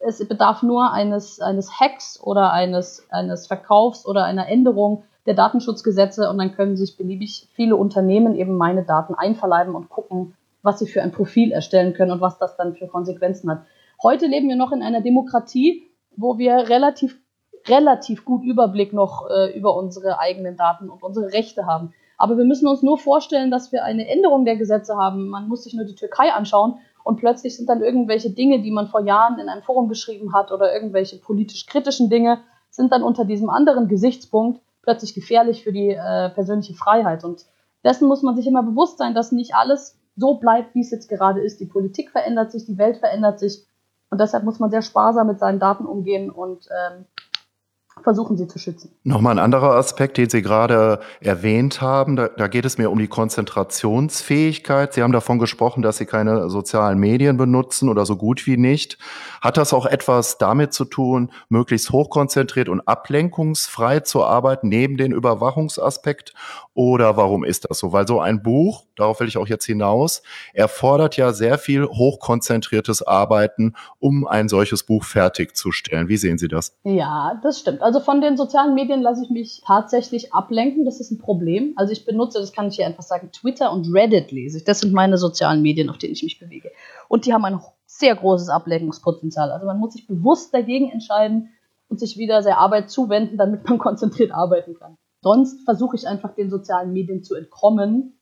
es 0.00 0.26
bedarf 0.26 0.62
nur 0.62 0.92
eines, 0.92 1.40
eines 1.40 1.80
Hacks 1.80 2.20
oder 2.22 2.52
eines, 2.52 3.06
eines 3.10 3.46
Verkaufs 3.46 4.06
oder 4.06 4.24
einer 4.24 4.48
Änderung 4.48 5.04
der 5.26 5.34
Datenschutzgesetze 5.34 6.30
und 6.30 6.38
dann 6.38 6.54
können 6.54 6.76
sich 6.76 6.96
beliebig 6.96 7.48
viele 7.54 7.76
Unternehmen 7.76 8.34
eben 8.34 8.56
meine 8.56 8.84
Daten 8.84 9.14
einverleiben 9.14 9.74
und 9.74 9.88
gucken, 9.88 10.34
was 10.62 10.78
sie 10.78 10.86
für 10.86 11.02
ein 11.02 11.12
Profil 11.12 11.52
erstellen 11.52 11.94
können 11.94 12.12
und 12.12 12.20
was 12.20 12.38
das 12.38 12.56
dann 12.56 12.74
für 12.74 12.86
Konsequenzen 12.86 13.50
hat. 13.50 13.62
Heute 14.02 14.26
leben 14.26 14.48
wir 14.48 14.56
noch 14.56 14.72
in 14.72 14.82
einer 14.82 15.00
Demokratie, 15.00 15.88
wo 16.16 16.38
wir 16.38 16.68
relativ, 16.68 17.18
relativ 17.66 18.24
gut 18.24 18.42
Überblick 18.42 18.92
noch 18.92 19.28
äh, 19.28 19.56
über 19.56 19.76
unsere 19.76 20.18
eigenen 20.18 20.56
Daten 20.56 20.88
und 20.88 21.02
unsere 21.02 21.32
Rechte 21.32 21.66
haben. 21.66 21.92
Aber 22.18 22.36
wir 22.36 22.44
müssen 22.44 22.66
uns 22.66 22.82
nur 22.82 22.98
vorstellen, 22.98 23.50
dass 23.50 23.72
wir 23.72 23.84
eine 23.84 24.08
Änderung 24.08 24.44
der 24.44 24.56
Gesetze 24.56 24.96
haben. 24.96 25.28
Man 25.28 25.48
muss 25.48 25.64
sich 25.64 25.74
nur 25.74 25.84
die 25.84 25.94
Türkei 25.94 26.32
anschauen 26.32 26.78
und 27.04 27.16
plötzlich 27.16 27.56
sind 27.56 27.68
dann 27.68 27.80
irgendwelche 27.80 28.30
Dinge, 28.30 28.60
die 28.60 28.72
man 28.72 28.88
vor 28.88 29.00
Jahren 29.00 29.38
in 29.38 29.48
einem 29.48 29.62
Forum 29.62 29.88
geschrieben 29.88 30.34
hat 30.34 30.52
oder 30.52 30.74
irgendwelche 30.74 31.18
politisch 31.18 31.66
kritischen 31.66 32.10
Dinge, 32.10 32.40
sind 32.70 32.92
dann 32.92 33.02
unter 33.02 33.24
diesem 33.24 33.48
anderen 33.48 33.88
Gesichtspunkt 33.88 34.60
plötzlich 34.82 35.14
gefährlich 35.14 35.62
für 35.62 35.72
die 35.72 35.90
äh, 35.90 36.30
persönliche 36.30 36.74
Freiheit. 36.74 37.24
Und 37.24 37.46
dessen 37.84 38.08
muss 38.08 38.22
man 38.22 38.36
sich 38.36 38.46
immer 38.46 38.62
bewusst 38.62 38.98
sein, 38.98 39.14
dass 39.14 39.32
nicht 39.32 39.54
alles 39.54 39.96
so 40.16 40.34
bleibt, 40.34 40.74
wie 40.74 40.80
es 40.80 40.90
jetzt 40.90 41.08
gerade 41.08 41.40
ist. 41.40 41.60
Die 41.60 41.66
Politik 41.66 42.10
verändert 42.10 42.50
sich, 42.50 42.66
die 42.66 42.78
Welt 42.78 42.98
verändert 42.98 43.38
sich. 43.38 43.64
Und 44.10 44.20
deshalb 44.20 44.44
muss 44.44 44.58
man 44.58 44.70
sehr 44.70 44.82
sparsam 44.82 45.28
mit 45.28 45.38
seinen 45.38 45.60
Daten 45.60 45.86
umgehen 45.86 46.30
und 46.30 46.66
ähm, 46.70 47.04
versuchen 48.02 48.36
sie 48.36 48.46
zu 48.46 48.58
schützen. 48.58 48.90
Nochmal 49.04 49.34
ein 49.34 49.38
anderer 49.38 49.74
Aspekt, 49.74 50.16
den 50.16 50.28
Sie 50.28 50.42
gerade 50.42 51.00
erwähnt 51.20 51.80
haben, 51.80 52.16
da, 52.16 52.28
da, 52.28 52.48
geht 52.48 52.64
es 52.64 52.78
mir 52.78 52.90
um 52.90 52.98
die 52.98 53.08
Konzentrationsfähigkeit. 53.08 54.94
Sie 54.94 55.02
haben 55.02 55.12
davon 55.12 55.38
gesprochen, 55.38 55.82
dass 55.82 55.98
Sie 55.98 56.06
keine 56.06 56.50
sozialen 56.50 56.98
Medien 56.98 57.36
benutzen 57.36 57.88
oder 57.88 58.06
so 58.06 58.16
gut 58.16 58.46
wie 58.46 58.56
nicht. 58.56 58.98
Hat 59.40 59.56
das 59.56 59.72
auch 59.72 59.86
etwas 59.86 60.38
damit 60.38 60.72
zu 60.72 60.84
tun, 60.84 61.30
möglichst 61.48 61.90
hochkonzentriert 61.90 62.68
und 62.68 62.86
ablenkungsfrei 62.86 64.00
zu 64.00 64.24
arbeiten, 64.24 64.68
neben 64.68 64.96
den 64.96 65.12
Überwachungsaspekt? 65.12 66.34
Oder 66.78 67.16
warum 67.16 67.42
ist 67.42 67.68
das 67.68 67.80
so? 67.80 67.92
Weil 67.92 68.06
so 68.06 68.20
ein 68.20 68.40
Buch, 68.40 68.84
darauf 68.94 69.18
will 69.18 69.26
ich 69.26 69.36
auch 69.36 69.48
jetzt 69.48 69.64
hinaus, 69.64 70.22
erfordert 70.54 71.16
ja 71.16 71.32
sehr 71.32 71.58
viel 71.58 71.84
hochkonzentriertes 71.84 73.02
Arbeiten, 73.02 73.74
um 73.98 74.28
ein 74.28 74.48
solches 74.48 74.84
Buch 74.84 75.02
fertigzustellen. 75.02 76.06
Wie 76.06 76.16
sehen 76.16 76.38
Sie 76.38 76.46
das? 76.46 76.78
Ja, 76.84 77.40
das 77.42 77.58
stimmt. 77.58 77.82
Also 77.82 77.98
von 77.98 78.20
den 78.20 78.36
sozialen 78.36 78.76
Medien 78.76 79.02
lasse 79.02 79.24
ich 79.24 79.30
mich 79.30 79.60
tatsächlich 79.66 80.32
ablenken. 80.32 80.84
Das 80.84 81.00
ist 81.00 81.10
ein 81.10 81.18
Problem. 81.18 81.72
Also 81.74 81.92
ich 81.92 82.04
benutze, 82.04 82.38
das 82.38 82.52
kann 82.52 82.68
ich 82.68 82.76
hier 82.76 82.86
einfach 82.86 83.02
sagen, 83.02 83.32
Twitter 83.32 83.72
und 83.72 83.92
Reddit 83.92 84.30
lese 84.30 84.58
ich. 84.58 84.64
Das 84.64 84.78
sind 84.78 84.92
meine 84.92 85.18
sozialen 85.18 85.62
Medien, 85.62 85.90
auf 85.90 85.98
denen 85.98 86.12
ich 86.12 86.22
mich 86.22 86.38
bewege. 86.38 86.70
Und 87.08 87.26
die 87.26 87.34
haben 87.34 87.44
ein 87.44 87.60
sehr 87.86 88.14
großes 88.14 88.50
Ablenkungspotenzial. 88.50 89.50
Also 89.50 89.66
man 89.66 89.80
muss 89.80 89.94
sich 89.94 90.06
bewusst 90.06 90.54
dagegen 90.54 90.92
entscheiden 90.92 91.48
und 91.88 91.98
sich 91.98 92.16
wieder 92.18 92.40
der 92.40 92.58
Arbeit 92.58 92.88
zuwenden, 92.88 93.36
damit 93.36 93.68
man 93.68 93.78
konzentriert 93.80 94.30
arbeiten 94.30 94.74
kann. 94.78 94.96
Sonst 95.28 95.62
versuche 95.66 95.94
ich 95.94 96.08
einfach 96.08 96.34
den 96.34 96.48
sozialen 96.48 96.94
Medien 96.94 97.22
zu 97.22 97.34
entkommen, 97.34 98.18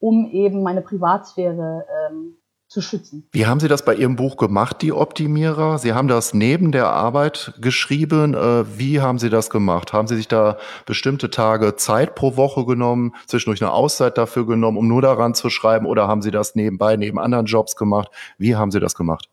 um 0.00 0.28
eben 0.32 0.64
meine 0.64 0.82
Privatsphäre 0.82 1.86
ähm, 2.10 2.36
zu 2.66 2.80
schützen. 2.80 3.28
Wie 3.30 3.46
haben 3.46 3.60
Sie 3.60 3.68
das 3.68 3.84
bei 3.84 3.94
Ihrem 3.94 4.16
Buch 4.16 4.36
gemacht, 4.36 4.82
die 4.82 4.92
Optimierer? 4.92 5.78
Sie 5.78 5.92
haben 5.92 6.08
das 6.08 6.34
neben 6.34 6.72
der 6.72 6.88
Arbeit 6.88 7.54
geschrieben. 7.60 8.34
Äh, 8.34 8.76
wie 8.76 9.00
haben 9.00 9.20
Sie 9.20 9.30
das 9.30 9.50
gemacht? 9.50 9.92
Haben 9.92 10.08
Sie 10.08 10.16
sich 10.16 10.26
da 10.26 10.58
bestimmte 10.84 11.30
Tage 11.30 11.76
Zeit 11.76 12.16
pro 12.16 12.36
Woche 12.36 12.64
genommen, 12.66 13.14
zwischendurch 13.28 13.62
eine 13.62 13.70
Auszeit 13.70 14.18
dafür 14.18 14.44
genommen, 14.44 14.78
um 14.78 14.88
nur 14.88 15.00
daran 15.00 15.34
zu 15.34 15.48
schreiben? 15.48 15.86
Oder 15.86 16.08
haben 16.08 16.22
Sie 16.22 16.32
das 16.32 16.56
nebenbei, 16.56 16.96
neben 16.96 17.20
anderen 17.20 17.46
Jobs 17.46 17.76
gemacht? 17.76 18.10
Wie 18.36 18.56
haben 18.56 18.72
Sie 18.72 18.80
das 18.80 18.96
gemacht? 18.96 19.28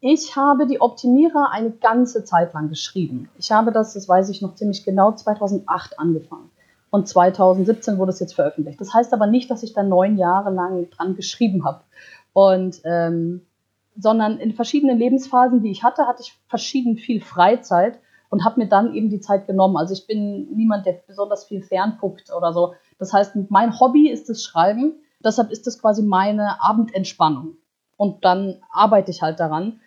Ich 0.00 0.34
habe 0.34 0.66
die 0.66 0.80
Optimierer 0.80 1.50
eine 1.52 1.70
ganze 1.70 2.24
Zeit 2.24 2.54
lang 2.54 2.70
geschrieben. 2.70 3.28
Ich 3.38 3.52
habe 3.52 3.70
das, 3.70 3.92
das 3.92 4.08
weiß 4.08 4.30
ich 4.30 4.40
noch 4.40 4.54
ziemlich 4.54 4.84
genau, 4.84 5.12
2008 5.12 5.98
angefangen. 5.98 6.50
Und 6.90 7.06
2017 7.06 7.98
wurde 7.98 8.10
es 8.10 8.20
jetzt 8.20 8.34
veröffentlicht. 8.34 8.80
Das 8.80 8.94
heißt 8.94 9.12
aber 9.12 9.26
nicht, 9.26 9.50
dass 9.50 9.62
ich 9.62 9.74
da 9.74 9.82
neun 9.82 10.16
Jahre 10.16 10.50
lang 10.50 10.88
dran 10.90 11.14
geschrieben 11.16 11.64
habe. 11.64 11.82
Und 12.32 12.80
ähm, 12.84 13.42
sondern 13.96 14.38
in 14.38 14.54
verschiedenen 14.54 14.98
Lebensphasen, 14.98 15.62
die 15.62 15.70
ich 15.70 15.82
hatte, 15.84 16.06
hatte 16.06 16.22
ich 16.22 16.38
verschieden 16.48 16.96
viel 16.96 17.20
Freizeit 17.20 17.98
und 18.30 18.44
habe 18.44 18.60
mir 18.60 18.68
dann 18.68 18.94
eben 18.94 19.10
die 19.10 19.20
Zeit 19.20 19.46
genommen. 19.46 19.76
Also 19.76 19.92
ich 19.92 20.06
bin 20.06 20.48
niemand, 20.54 20.86
der 20.86 20.94
besonders 21.06 21.44
viel 21.44 21.62
fernguckt 21.62 22.32
oder 22.34 22.52
so. 22.52 22.74
Das 22.98 23.12
heißt, 23.12 23.36
mein 23.50 23.78
Hobby 23.78 24.08
ist 24.08 24.28
das 24.28 24.42
Schreiben. 24.42 24.94
Deshalb 25.22 25.50
ist 25.50 25.66
das 25.66 25.80
quasi 25.80 26.02
meine 26.02 26.62
Abendentspannung. 26.62 27.56
Und 27.96 28.24
dann 28.24 28.62
arbeite 28.70 29.10
ich 29.10 29.20
halt 29.20 29.40
daran. 29.40 29.80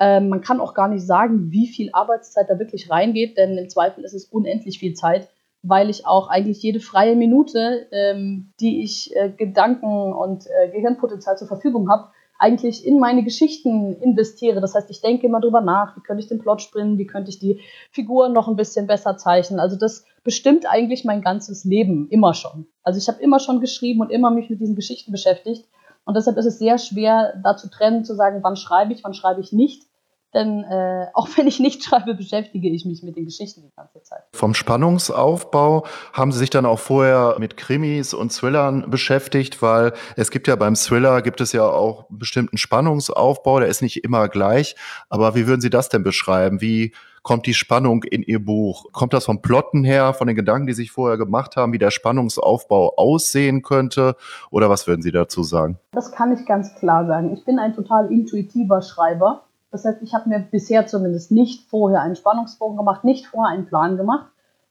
Ähm, 0.00 0.28
man 0.28 0.40
kann 0.40 0.60
auch 0.60 0.74
gar 0.74 0.88
nicht 0.88 1.06
sagen, 1.06 1.50
wie 1.50 1.66
viel 1.66 1.90
Arbeitszeit 1.92 2.50
da 2.50 2.58
wirklich 2.58 2.90
reingeht, 2.90 3.36
denn 3.36 3.56
im 3.56 3.68
Zweifel 3.68 4.04
ist 4.04 4.14
es 4.14 4.26
unendlich 4.26 4.78
viel 4.78 4.94
Zeit, 4.94 5.28
weil 5.62 5.88
ich 5.88 6.06
auch 6.06 6.28
eigentlich 6.28 6.62
jede 6.62 6.80
freie 6.80 7.16
Minute, 7.16 7.86
ähm, 7.92 8.52
die 8.60 8.82
ich 8.82 9.14
äh, 9.16 9.30
Gedanken 9.30 10.12
und 10.12 10.46
äh, 10.46 10.70
Gehirnpotenzial 10.70 11.38
zur 11.38 11.48
Verfügung 11.48 11.90
habe, 11.90 12.08
eigentlich 12.38 12.84
in 12.84 12.98
meine 12.98 13.22
Geschichten 13.22 13.94
investiere. 13.94 14.60
Das 14.60 14.74
heißt, 14.74 14.90
ich 14.90 15.00
denke 15.00 15.26
immer 15.26 15.40
drüber 15.40 15.60
nach, 15.60 15.96
wie 15.96 16.00
könnte 16.00 16.22
ich 16.22 16.28
den 16.28 16.40
Plot 16.40 16.62
springen, 16.62 16.98
wie 16.98 17.06
könnte 17.06 17.30
ich 17.30 17.38
die 17.38 17.60
Figuren 17.90 18.32
noch 18.32 18.48
ein 18.48 18.56
bisschen 18.56 18.86
besser 18.86 19.16
zeichnen. 19.16 19.60
Also 19.60 19.76
das 19.76 20.04
bestimmt 20.24 20.66
eigentlich 20.68 21.04
mein 21.04 21.22
ganzes 21.22 21.64
Leben 21.64 22.08
immer 22.10 22.34
schon. 22.34 22.66
Also 22.82 22.98
ich 22.98 23.08
habe 23.08 23.22
immer 23.22 23.38
schon 23.38 23.60
geschrieben 23.60 24.00
und 24.00 24.10
immer 24.10 24.30
mich 24.30 24.50
mit 24.50 24.60
diesen 24.60 24.74
Geschichten 24.74 25.12
beschäftigt. 25.12 25.66
Und 26.04 26.16
deshalb 26.16 26.36
ist 26.36 26.46
es 26.46 26.58
sehr 26.58 26.78
schwer, 26.78 27.34
da 27.42 27.56
zu 27.56 27.70
trennen, 27.70 28.04
zu 28.04 28.14
sagen, 28.14 28.40
wann 28.42 28.56
schreibe 28.56 28.92
ich, 28.92 29.02
wann 29.04 29.14
schreibe 29.14 29.40
ich 29.40 29.52
nicht. 29.52 29.84
Denn 30.34 30.64
äh, 30.64 31.06
auch 31.14 31.28
wenn 31.36 31.46
ich 31.46 31.60
nicht 31.60 31.84
schreibe, 31.84 32.14
beschäftige 32.14 32.68
ich 32.68 32.84
mich 32.84 33.02
mit 33.02 33.16
den 33.16 33.24
Geschichten 33.24 33.62
die 33.62 33.72
ganze 33.74 34.02
Zeit. 34.02 34.22
Vom 34.32 34.52
Spannungsaufbau 34.52 35.86
haben 36.12 36.32
Sie 36.32 36.40
sich 36.40 36.50
dann 36.50 36.66
auch 36.66 36.80
vorher 36.80 37.36
mit 37.38 37.56
Krimis 37.56 38.12
und 38.12 38.34
Thrillern 38.34 38.90
beschäftigt, 38.90 39.62
weil 39.62 39.92
es 40.16 40.30
gibt 40.30 40.48
ja 40.48 40.56
beim 40.56 40.74
Thriller 40.74 41.22
gibt 41.22 41.40
es 41.40 41.52
ja 41.52 41.64
auch 41.64 42.06
bestimmten 42.10 42.58
Spannungsaufbau, 42.58 43.60
der 43.60 43.68
ist 43.68 43.80
nicht 43.80 44.04
immer 44.04 44.28
gleich. 44.28 44.74
Aber 45.08 45.34
wie 45.34 45.46
würden 45.46 45.60
Sie 45.60 45.70
das 45.70 45.88
denn 45.88 46.02
beschreiben? 46.02 46.60
Wie 46.60 46.92
kommt 47.24 47.46
die 47.46 47.54
Spannung 47.54 48.04
in 48.04 48.22
Ihr 48.22 48.44
Buch? 48.44 48.84
Kommt 48.92 49.12
das 49.12 49.24
vom 49.24 49.42
Plotten 49.42 49.82
her, 49.82 50.14
von 50.14 50.28
den 50.28 50.36
Gedanken, 50.36 50.68
die 50.68 50.74
Sie 50.74 50.82
sich 50.82 50.92
vorher 50.92 51.18
gemacht 51.18 51.56
haben, 51.56 51.72
wie 51.72 51.78
der 51.78 51.90
Spannungsaufbau 51.90 52.94
aussehen 52.96 53.62
könnte? 53.62 54.14
Oder 54.50 54.70
was 54.70 54.86
würden 54.86 55.02
Sie 55.02 55.10
dazu 55.10 55.42
sagen? 55.42 55.78
Das 55.92 56.12
kann 56.12 56.32
ich 56.32 56.46
ganz 56.46 56.74
klar 56.76 57.06
sagen. 57.06 57.32
Ich 57.32 57.44
bin 57.44 57.58
ein 57.58 57.74
total 57.74 58.12
intuitiver 58.12 58.82
Schreiber. 58.82 59.44
Das 59.72 59.84
heißt, 59.84 60.02
ich 60.02 60.14
habe 60.14 60.28
mir 60.28 60.38
bisher 60.38 60.86
zumindest 60.86 61.32
nicht 61.32 61.68
vorher 61.68 62.02
einen 62.02 62.14
Spannungsbogen 62.14 62.76
gemacht, 62.76 63.02
nicht 63.02 63.26
vorher 63.26 63.52
einen 63.52 63.66
Plan 63.66 63.96
gemacht, 63.96 64.26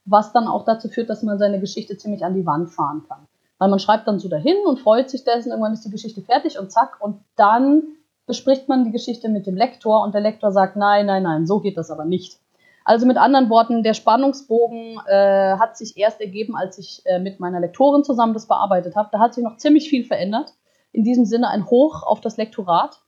was 0.06 0.32
dann 0.32 0.48
auch 0.48 0.63
dazu 0.63 0.88
führt, 0.88 1.10
dass 1.10 1.24
man 1.24 1.39
seine 1.39 1.60
Geschichte 1.60 1.98
ziemlich 1.98 2.24
an 2.24 2.36
die 2.36 2.46
Wand 2.46 2.70
fahren 2.70 3.04
kann. 3.10 3.28
Weil 3.58 3.70
man 3.70 3.80
schreibt 3.80 4.08
dann 4.08 4.20
so 4.20 4.30
dahin 4.30 4.58
und 4.66 4.80
freut 4.80 5.10
sich 5.10 5.24
dessen, 5.24 5.50
irgendwann 5.50 5.74
ist 5.74 5.86
die 5.86 5.92
Geschichte 5.92 6.22
fertig 6.22 6.60
und 6.60 6.72
zack, 6.72 6.98
und 7.00 7.20
dann 7.36 7.84
bespricht 8.26 8.70
man 8.70 8.86
die 8.86 8.92
Geschichte 8.92 9.28
mit 9.30 9.48
dem 9.48 9.58
Lektor 9.58 10.04
und 10.04 10.13
der 10.13 10.22
Lektor 10.22 10.52
sagt, 10.52 10.76
nein, 10.76 11.08
nein, 11.08 11.24
nein, 11.24 11.46
so 11.46 11.60
geht 11.60 11.78
das 11.78 11.92
aber 11.92 12.06
nicht. 12.06 12.39
Also 12.86 13.06
mit 13.06 13.17
anderen 13.17 13.50
Worten, 13.50 13.84
der 13.84 13.93
Spannungsbogen 13.93 15.00
äh, 15.08 15.58
hat 15.58 15.78
sich 15.78 15.98
erst 15.98 16.19
ergeben, 16.19 16.56
als 16.56 16.78
ich 16.78 17.02
äh, 17.06 17.19
mit 17.19 17.39
meiner 17.39 17.60
Lektorin 17.60 18.04
zusammen 18.04 18.34
das 18.34 18.48
bearbeitet 18.48 18.96
habe. 18.96 19.10
Da 19.12 19.19
hat 19.19 19.34
sich 19.34 19.43
noch 19.43 19.58
ziemlich 19.58 19.89
viel 19.89 20.04
verändert. 20.04 20.54
In 20.91 21.04
diesem 21.04 21.26
Sinne 21.26 21.50
ein 21.50 21.69
Hoch 21.69 22.04
auf 22.04 22.22
das 22.22 22.38
Lektorat. 22.38 23.02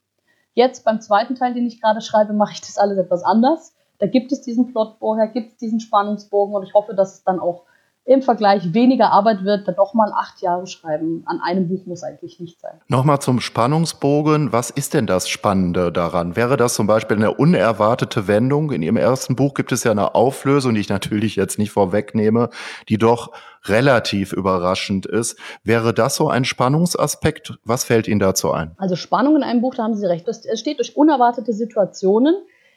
Jetzt 0.53 0.85
beim 0.85 1.01
zweiten 1.01 1.35
Teil, 1.35 1.53
den 1.53 1.67
ich 1.67 1.81
gerade 1.81 2.01
schreibe, 2.01 2.33
mache 2.33 2.53
ich 2.53 2.61
das 2.61 2.77
alles 2.77 2.97
etwas 2.97 3.23
anders. 3.23 3.75
Da 3.99 4.07
gibt 4.07 4.31
es 4.31 4.41
diesen 4.41 4.71
Plot 4.71 4.95
vorher, 4.99 5.27
gibt 5.27 5.53
es 5.53 5.57
diesen 5.57 5.79
Spannungsbogen 5.79 6.55
und 6.55 6.63
ich 6.63 6.73
hoffe, 6.73 6.93
dass 6.93 7.15
es 7.15 7.23
dann 7.23 7.39
auch 7.39 7.63
im 8.05 8.21
Vergleich 8.21 8.73
weniger 8.73 9.11
Arbeit 9.11 9.43
wird, 9.43 9.67
dann 9.67 9.75
doch 9.75 9.95
mal 9.95 10.11
acht 10.13 10.39
Jahre 10.41 10.67
schreiben 10.67 11.23
an 11.25 11.39
einem 11.43 11.67
Buch 11.67 11.87
muss 11.87 12.03
eigentlich 12.03 12.39
nicht 12.39 12.61
sein. 12.61 12.79
Nochmal 12.87 13.19
zum 13.19 13.41
Spannungsbogen. 13.41 14.53
Was 14.53 14.69
ist 14.69 14.93
denn 14.93 15.07
das 15.07 15.27
Spannende 15.27 15.91
daran? 15.91 16.35
Wäre 16.35 16.55
das 16.55 16.75
zum 16.75 16.85
Beispiel 16.85 17.17
eine 17.17 17.33
unerwartete 17.33 18.27
Wendung? 18.27 18.71
In 18.71 18.83
Ihrem 18.83 18.97
ersten 18.97 19.35
Buch 19.35 19.55
gibt 19.55 19.71
es 19.71 19.83
ja 19.83 19.91
eine 19.91 20.13
Auflösung, 20.13 20.75
die 20.75 20.81
ich 20.81 20.89
natürlich 20.89 21.35
jetzt 21.35 21.57
nicht 21.57 21.71
vorwegnehme, 21.71 22.49
die 22.89 22.99
doch 22.99 23.31
relativ 23.63 24.33
überraschend 24.33 25.07
ist. 25.07 25.39
Wäre 25.63 25.91
das 25.91 26.15
so 26.15 26.29
ein 26.29 26.45
Spannungsaspekt? 26.45 27.57
Was 27.63 27.85
fällt 27.85 28.07
Ihnen 28.07 28.19
dazu 28.19 28.51
ein? 28.51 28.75
Also 28.77 28.95
Spannung 28.95 29.35
in 29.35 29.43
einem 29.43 29.61
Buch, 29.61 29.73
da 29.73 29.83
haben 29.83 29.95
Sie 29.95 30.05
recht. 30.05 30.27
Es 30.27 30.59
steht 30.59 30.77
durch 30.77 30.95
unerwartete 30.95 31.53
Situationen. 31.53 32.35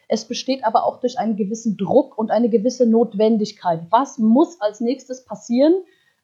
Es 0.09 0.25
besteht 0.25 0.64
aber 0.64 0.85
auch 0.85 1.01
durch 1.01 1.18
einen 1.18 1.37
gewissen 1.37 1.77
Druck 1.77 2.16
und 2.16 2.31
eine 2.31 2.49
gewisse 2.49 2.87
Notwendigkeit. 2.87 3.83
Was 3.90 4.18
muss 4.18 4.61
als 4.61 4.81
nächstes 4.81 5.25
passieren? 5.25 5.75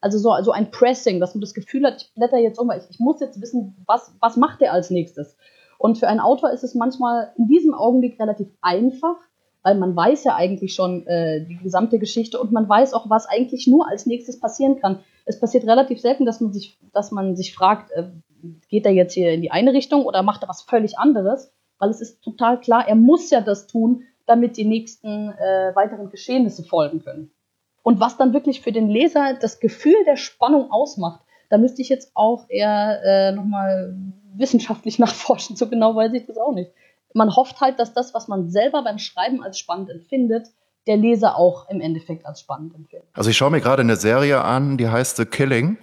Also 0.00 0.18
so 0.18 0.30
also 0.30 0.52
ein 0.52 0.70
Pressing, 0.70 1.20
dass 1.20 1.34
man 1.34 1.42
das 1.42 1.54
Gefühl 1.54 1.84
hat, 1.86 2.02
ich 2.02 2.14
blätter 2.14 2.38
jetzt 2.38 2.58
um, 2.58 2.70
ich, 2.70 2.82
ich 2.90 2.98
muss 2.98 3.20
jetzt 3.20 3.40
wissen, 3.40 3.76
was, 3.86 4.14
was 4.20 4.36
macht 4.36 4.62
er 4.62 4.72
als 4.72 4.90
nächstes? 4.90 5.36
Und 5.78 5.98
für 5.98 6.08
einen 6.08 6.20
Autor 6.20 6.50
ist 6.50 6.64
es 6.64 6.74
manchmal 6.74 7.32
in 7.36 7.46
diesem 7.46 7.74
Augenblick 7.74 8.18
relativ 8.18 8.48
einfach, 8.62 9.16
weil 9.62 9.76
man 9.76 9.94
weiß 9.94 10.24
ja 10.24 10.34
eigentlich 10.34 10.74
schon 10.74 11.06
äh, 11.06 11.44
die 11.44 11.56
gesamte 11.56 11.98
Geschichte 11.98 12.38
und 12.40 12.52
man 12.52 12.68
weiß 12.68 12.94
auch, 12.94 13.08
was 13.10 13.26
eigentlich 13.26 13.66
nur 13.66 13.88
als 13.88 14.06
nächstes 14.06 14.40
passieren 14.40 14.78
kann. 14.80 15.00
Es 15.26 15.40
passiert 15.40 15.66
relativ 15.66 16.00
selten, 16.00 16.26
dass 16.26 16.40
man 16.40 16.52
sich, 16.52 16.78
dass 16.92 17.10
man 17.10 17.34
sich 17.36 17.54
fragt, 17.54 17.90
äh, 17.92 18.10
geht 18.68 18.84
er 18.86 18.92
jetzt 18.92 19.14
hier 19.14 19.32
in 19.32 19.42
die 19.42 19.50
eine 19.50 19.72
Richtung 19.72 20.04
oder 20.04 20.22
macht 20.22 20.42
er 20.42 20.48
was 20.48 20.62
völlig 20.62 20.98
anderes? 20.98 21.50
Weil 21.84 21.90
es 21.90 22.00
ist 22.00 22.22
total 22.22 22.58
klar, 22.60 22.88
er 22.88 22.94
muss 22.94 23.30
ja 23.30 23.40
das 23.40 23.66
tun, 23.66 24.04
damit 24.26 24.56
die 24.56 24.64
nächsten 24.64 25.30
äh, 25.30 25.72
weiteren 25.74 26.08
Geschehnisse 26.10 26.64
folgen 26.64 27.04
können. 27.04 27.30
Und 27.82 28.00
was 28.00 28.16
dann 28.16 28.32
wirklich 28.32 28.62
für 28.62 28.72
den 28.72 28.88
Leser 28.88 29.34
das 29.38 29.60
Gefühl 29.60 30.02
der 30.06 30.16
Spannung 30.16 30.70
ausmacht, 30.70 31.20
da 31.50 31.58
müsste 31.58 31.82
ich 31.82 31.90
jetzt 31.90 32.12
auch 32.14 32.46
eher 32.48 33.02
äh, 33.04 33.32
nochmal 33.32 33.94
wissenschaftlich 34.34 34.98
nachforschen. 34.98 35.56
So 35.56 35.68
genau 35.68 35.94
weiß 35.94 36.14
ich 36.14 36.24
das 36.24 36.38
auch 36.38 36.54
nicht 36.54 36.70
man 37.14 37.34
hofft 37.34 37.60
halt, 37.60 37.78
dass 37.78 37.94
das, 37.94 38.12
was 38.12 38.28
man 38.28 38.50
selber 38.50 38.82
beim 38.82 38.98
Schreiben 38.98 39.42
als 39.42 39.58
spannend 39.58 39.88
empfindet, 39.88 40.48
der 40.86 40.96
Leser 40.98 41.38
auch 41.38 41.70
im 41.70 41.80
Endeffekt 41.80 42.26
als 42.26 42.40
spannend 42.40 42.74
empfindet. 42.74 43.08
Also 43.14 43.30
ich 43.30 43.36
schaue 43.36 43.50
mir 43.50 43.60
gerade 43.60 43.80
eine 43.80 43.96
Serie 43.96 44.42
an, 44.42 44.76
die 44.76 44.88
heißt 44.88 45.16
The 45.16 45.24
Killing. 45.24 45.78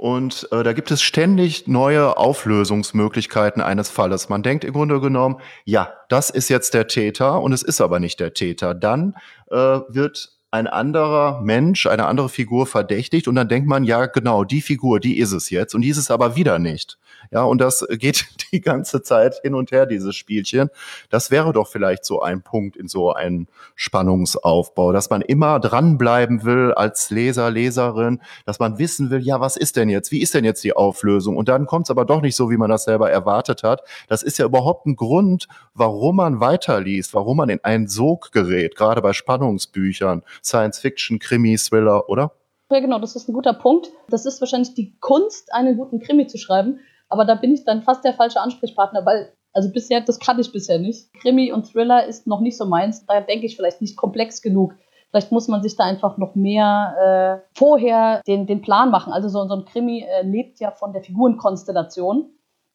Und 0.00 0.48
äh, 0.50 0.62
da 0.62 0.72
gibt 0.72 0.90
es 0.90 1.02
ständig 1.02 1.68
neue 1.68 2.16
Auflösungsmöglichkeiten 2.16 3.60
eines 3.60 3.90
Falles. 3.90 4.30
Man 4.30 4.42
denkt 4.42 4.64
im 4.64 4.72
Grunde 4.72 4.98
genommen, 4.98 5.36
ja, 5.66 5.92
das 6.08 6.30
ist 6.30 6.48
jetzt 6.48 6.72
der 6.72 6.86
Täter 6.86 7.42
und 7.42 7.52
es 7.52 7.62
ist 7.62 7.82
aber 7.82 8.00
nicht 8.00 8.18
der 8.18 8.32
Täter. 8.32 8.74
Dann 8.74 9.12
äh, 9.50 9.56
wird 9.56 10.38
ein 10.50 10.68
anderer 10.68 11.42
Mensch, 11.42 11.86
eine 11.86 12.06
andere 12.06 12.30
Figur 12.30 12.66
verdächtigt 12.66 13.28
und 13.28 13.34
dann 13.34 13.50
denkt 13.50 13.68
man, 13.68 13.84
ja, 13.84 14.06
genau, 14.06 14.44
die 14.44 14.62
Figur, 14.62 15.00
die 15.00 15.18
ist 15.18 15.32
es 15.32 15.50
jetzt 15.50 15.74
und 15.74 15.82
die 15.82 15.90
ist 15.90 15.98
es 15.98 16.10
aber 16.10 16.34
wieder 16.34 16.58
nicht. 16.58 16.96
Ja, 17.32 17.44
und 17.44 17.60
das 17.60 17.86
geht 17.90 18.26
die 18.52 18.60
ganze 18.60 19.02
Zeit 19.02 19.40
hin 19.42 19.54
und 19.54 19.70
her, 19.70 19.86
dieses 19.86 20.16
Spielchen. 20.16 20.68
Das 21.10 21.30
wäre 21.30 21.52
doch 21.52 21.68
vielleicht 21.68 22.04
so 22.04 22.20
ein 22.20 22.42
Punkt 22.42 22.76
in 22.76 22.88
so 22.88 23.12
einem 23.12 23.46
Spannungsaufbau, 23.76 24.92
dass 24.92 25.10
man 25.10 25.22
immer 25.22 25.60
dranbleiben 25.60 26.44
will 26.44 26.72
als 26.72 27.10
Leser, 27.10 27.50
Leserin, 27.50 28.20
dass 28.46 28.58
man 28.58 28.78
wissen 28.78 29.10
will, 29.10 29.20
ja, 29.20 29.40
was 29.40 29.56
ist 29.56 29.76
denn 29.76 29.88
jetzt? 29.88 30.10
Wie 30.10 30.20
ist 30.20 30.34
denn 30.34 30.44
jetzt 30.44 30.64
die 30.64 30.74
Auflösung? 30.74 31.36
Und 31.36 31.48
dann 31.48 31.66
kommt 31.66 31.86
es 31.86 31.90
aber 31.90 32.04
doch 32.04 32.20
nicht 32.20 32.34
so, 32.34 32.50
wie 32.50 32.56
man 32.56 32.70
das 32.70 32.84
selber 32.84 33.10
erwartet 33.10 33.62
hat. 33.62 33.82
Das 34.08 34.22
ist 34.22 34.38
ja 34.38 34.46
überhaupt 34.46 34.86
ein 34.86 34.96
Grund, 34.96 35.46
warum 35.74 36.16
man 36.16 36.40
weiterliest, 36.40 37.14
warum 37.14 37.36
man 37.36 37.48
in 37.48 37.62
einen 37.62 37.86
Sog 37.86 38.32
gerät, 38.32 38.74
gerade 38.74 39.02
bei 39.02 39.12
Spannungsbüchern. 39.12 40.22
Science-Fiction, 40.42 41.20
Krimi, 41.20 41.56
Thriller, 41.56 42.08
oder? 42.08 42.32
Ja, 42.70 42.78
genau, 42.78 43.00
das 43.00 43.16
ist 43.16 43.28
ein 43.28 43.32
guter 43.32 43.52
Punkt. 43.52 43.90
Das 44.08 44.26
ist 44.26 44.40
wahrscheinlich 44.40 44.74
die 44.74 44.96
Kunst, 45.00 45.52
einen 45.52 45.76
guten 45.76 46.00
Krimi 46.00 46.28
zu 46.28 46.38
schreiben. 46.38 46.80
Aber 47.10 47.24
da 47.24 47.34
bin 47.34 47.52
ich 47.52 47.64
dann 47.64 47.82
fast 47.82 48.04
der 48.04 48.14
falsche 48.14 48.40
Ansprechpartner, 48.40 49.04
weil, 49.04 49.32
also 49.52 49.70
bisher, 49.70 50.00
das 50.00 50.18
kann 50.18 50.38
ich 50.38 50.52
bisher 50.52 50.78
nicht. 50.78 51.12
Krimi 51.14 51.52
und 51.52 51.70
Thriller 51.70 52.06
ist 52.06 52.26
noch 52.26 52.40
nicht 52.40 52.56
so 52.56 52.64
meins. 52.64 53.04
Da 53.06 53.20
denke 53.20 53.46
ich 53.46 53.56
vielleicht 53.56 53.80
nicht 53.80 53.96
komplex 53.96 54.40
genug. 54.40 54.74
Vielleicht 55.10 55.32
muss 55.32 55.48
man 55.48 55.60
sich 55.62 55.76
da 55.76 55.84
einfach 55.84 56.18
noch 56.18 56.36
mehr 56.36 57.42
äh, 57.42 57.58
vorher 57.58 58.22
den, 58.28 58.46
den 58.46 58.62
Plan 58.62 58.92
machen. 58.92 59.12
Also 59.12 59.28
so, 59.28 59.46
so 59.48 59.54
ein 59.54 59.64
Krimi 59.64 60.06
äh, 60.08 60.22
lebt 60.22 60.60
ja 60.60 60.70
von 60.70 60.92
der 60.92 61.02
Figurenkonstellation. 61.02 62.30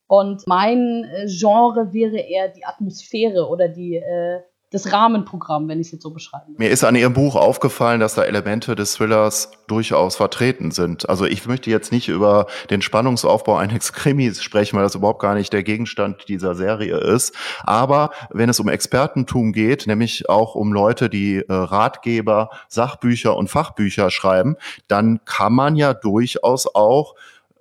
Und 0.08 0.44
mein 0.48 1.06
äh, 1.06 1.28
Genre 1.28 1.94
wäre 1.94 2.18
eher 2.18 2.50
die 2.50 2.66
Atmosphäre 2.66 3.48
oder 3.48 3.70
die, 3.70 3.96
äh, 3.96 4.42
das 4.76 4.92
Rahmenprogramm, 4.92 5.68
wenn 5.68 5.80
ich 5.80 5.88
es 5.88 5.94
jetzt 5.94 6.04
so 6.04 6.12
beschreiben 6.12 6.50
will. 6.50 6.68
Mir 6.68 6.70
ist 6.70 6.84
an 6.84 6.96
Ihrem 6.96 7.14
Buch 7.14 7.36
aufgefallen, 7.36 8.00
dass 8.00 8.16
da 8.16 8.24
Elemente 8.24 8.76
des 8.76 8.96
Thrillers 8.96 9.52
durchaus 9.68 10.18
vertreten 10.18 10.72
sind. 10.72 11.10
Also 11.10 11.26
ich 11.26 11.46
möchte 11.46 11.70
jetzt 11.70 11.92
nicht 11.92 12.10
über 12.10 12.48
den 12.70 12.82
Spannungsaufbau 12.82 13.56
eines 13.56 13.94
Krimis 13.94 14.44
sprechen, 14.44 14.76
weil 14.76 14.84
das 14.84 14.96
überhaupt 14.96 15.22
gar 15.22 15.34
nicht 15.34 15.54
der 15.54 15.64
Gegenstand 15.64 16.28
dieser 16.28 16.56
Serie 16.56 16.98
ist. 16.98 17.34
Aber 17.64 18.12
wenn 18.32 18.50
es 18.50 18.60
um 18.60 18.68
Expertentum 18.68 19.54
geht, 19.54 19.88
nämlich 19.88 20.30
auch 20.30 20.56
um 20.56 20.74
Leute, 20.74 21.10
die 21.10 21.38
äh, 21.38 21.54
Ratgeber, 21.54 22.50
Sachbücher 22.68 23.36
und 23.38 23.50
Fachbücher 23.50 24.12
schreiben, 24.12 24.58
dann 24.88 25.22
kann 25.26 25.54
man 25.54 25.76
ja 25.76 25.94
durchaus 25.94 26.68
auch 26.76 27.16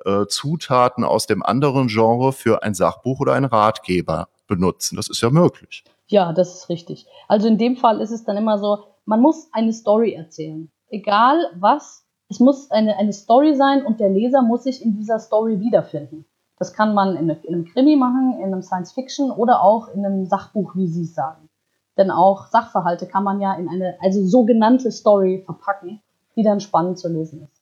äh, 0.05 0.27
Zutaten 0.27 1.05
aus 1.05 1.27
dem 1.27 1.43
anderen 1.43 1.87
Genre 1.87 2.33
für 2.33 2.63
ein 2.63 2.75
Sachbuch 2.75 3.21
oder 3.21 3.35
einen 3.35 3.47
Ratgeber 3.47 4.29
benutzen. 4.47 4.97
Das 4.97 5.09
ist 5.09 5.21
ja 5.21 5.31
möglich. 5.31 5.85
Ja, 6.07 6.33
das 6.33 6.55
ist 6.55 6.69
richtig. 6.69 7.07
Also 7.29 7.49
in 7.49 7.59
dem 7.59 7.77
Fall 7.77 8.01
ist 8.01 8.11
es 8.11 8.25
dann 8.25 8.37
immer 8.37 8.59
so, 8.59 8.85
man 9.05 9.21
muss 9.21 9.49
eine 9.53 9.73
Story 9.73 10.13
erzählen. 10.13 10.71
Egal 10.89 11.51
was, 11.59 12.07
es 12.29 12.41
muss 12.41 12.71
eine, 12.71 12.97
eine 12.97 13.13
Story 13.13 13.55
sein 13.55 13.85
und 13.85 14.01
der 14.01 14.11
Leser 14.11 14.43
muss 14.43 14.65
sich 14.65 14.85
in 14.85 14.95
dieser 14.95 15.19
Story 15.19 15.61
wiederfinden. 15.61 16.25
Das 16.59 16.73
kann 16.73 16.95
man 16.95 17.17
in, 17.17 17.29
in 17.29 17.55
einem 17.55 17.65
Krimi 17.65 17.97
machen, 17.97 18.39
in 18.39 18.53
einem 18.53 18.63
Science 18.63 18.93
Fiction 18.93 19.31
oder 19.31 19.63
auch 19.63 19.89
in 19.89 20.05
einem 20.05 20.27
Sachbuch, 20.27 20.77
wie 20.77 20.87
Sie 20.87 21.03
es 21.03 21.15
sagen. 21.15 21.49
Denn 21.97 22.11
auch 22.11 22.47
Sachverhalte 22.47 23.07
kann 23.07 23.25
man 23.25 23.41
ja 23.41 23.55
in 23.55 23.69
eine, 23.69 23.97
also 24.01 24.25
sogenannte 24.25 24.91
Story 24.91 25.43
verpacken, 25.45 26.01
die 26.37 26.43
dann 26.43 26.61
spannend 26.61 26.99
zu 26.99 27.09
lesen 27.09 27.43
ist. 27.43 27.54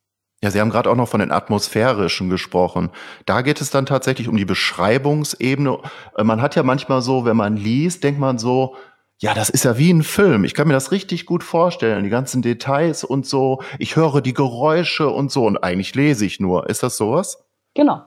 Ja, 0.42 0.50
Sie 0.50 0.60
haben 0.60 0.70
gerade 0.70 0.90
auch 0.90 0.96
noch 0.96 1.08
von 1.08 1.20
den 1.20 1.30
atmosphärischen 1.30 2.28
gesprochen. 2.28 2.90
Da 3.26 3.42
geht 3.42 3.60
es 3.60 3.70
dann 3.70 3.86
tatsächlich 3.86 4.28
um 4.28 4.36
die 4.36 4.44
Beschreibungsebene. 4.44 5.78
Äh, 6.16 6.24
man 6.24 6.42
hat 6.42 6.56
ja 6.56 6.64
manchmal 6.64 7.00
so, 7.00 7.24
wenn 7.24 7.36
man 7.36 7.56
liest, 7.56 8.02
denkt 8.02 8.18
man 8.18 8.38
so, 8.38 8.74
Ja, 9.20 9.34
das 9.34 9.50
ist 9.50 9.64
ja 9.64 9.78
wie 9.78 9.92
ein 9.92 10.02
Film. 10.02 10.42
Ich 10.42 10.54
kann 10.54 10.66
mir 10.66 10.74
das 10.74 10.90
richtig 10.90 11.26
gut 11.26 11.44
vorstellen. 11.44 12.02
Die 12.02 12.10
ganzen 12.10 12.42
Details 12.42 13.04
und 13.04 13.24
so. 13.24 13.62
Ich 13.78 13.94
höre 13.94 14.20
die 14.20 14.34
Geräusche 14.34 15.08
und 15.10 15.30
so 15.30 15.46
und 15.46 15.58
eigentlich 15.62 15.94
lese 15.94 16.26
ich 16.26 16.40
nur. 16.40 16.68
Ist 16.68 16.82
das 16.82 16.96
sowas? 16.96 17.44
Genau. 17.74 18.02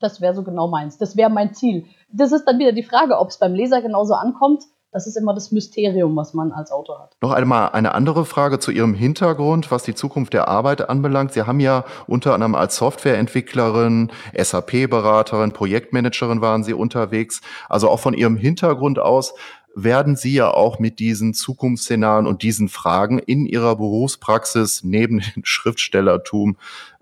Das 0.00 0.22
wäre 0.22 0.34
so 0.34 0.42
genau 0.42 0.68
meins. 0.68 0.96
Das 0.96 1.14
wäre 1.14 1.28
mein 1.28 1.52
Ziel. 1.52 1.84
Das 2.10 2.32
ist 2.32 2.46
dann 2.46 2.58
wieder 2.58 2.72
die 2.72 2.82
Frage, 2.82 3.18
ob 3.18 3.28
es 3.28 3.38
beim 3.38 3.52
Leser 3.52 3.82
genauso 3.82 4.14
ankommt. 4.14 4.64
Das 4.92 5.06
ist 5.06 5.16
immer 5.16 5.34
das 5.34 5.52
Mysterium, 5.52 6.16
was 6.16 6.34
man 6.34 6.50
als 6.50 6.72
Autor 6.72 6.98
hat. 6.98 7.16
Noch 7.22 7.30
einmal 7.30 7.70
eine 7.70 7.94
andere 7.94 8.24
Frage 8.24 8.58
zu 8.58 8.72
Ihrem 8.72 8.92
Hintergrund, 8.92 9.70
was 9.70 9.84
die 9.84 9.94
Zukunft 9.94 10.32
der 10.32 10.48
Arbeit 10.48 10.88
anbelangt. 10.88 11.32
Sie 11.32 11.42
haben 11.42 11.60
ja 11.60 11.84
unter 12.08 12.34
anderem 12.34 12.56
als 12.56 12.76
Softwareentwicklerin, 12.76 14.10
SAP-Beraterin, 14.36 15.52
Projektmanagerin 15.52 16.40
waren 16.40 16.64
Sie 16.64 16.74
unterwegs. 16.74 17.40
Also 17.68 17.88
auch 17.88 18.00
von 18.00 18.14
Ihrem 18.14 18.36
Hintergrund 18.36 18.98
aus 18.98 19.34
werden 19.74 20.16
Sie 20.16 20.34
ja 20.34 20.52
auch 20.52 20.78
mit 20.78 20.98
diesen 20.98 21.34
Zukunftsszenarien 21.34 22.26
und 22.26 22.42
diesen 22.42 22.68
Fragen 22.68 23.18
in 23.18 23.46
Ihrer 23.46 23.76
Berufspraxis 23.76 24.82
neben 24.84 25.20
dem 25.34 25.44
Schriftstellertum 25.44 26.56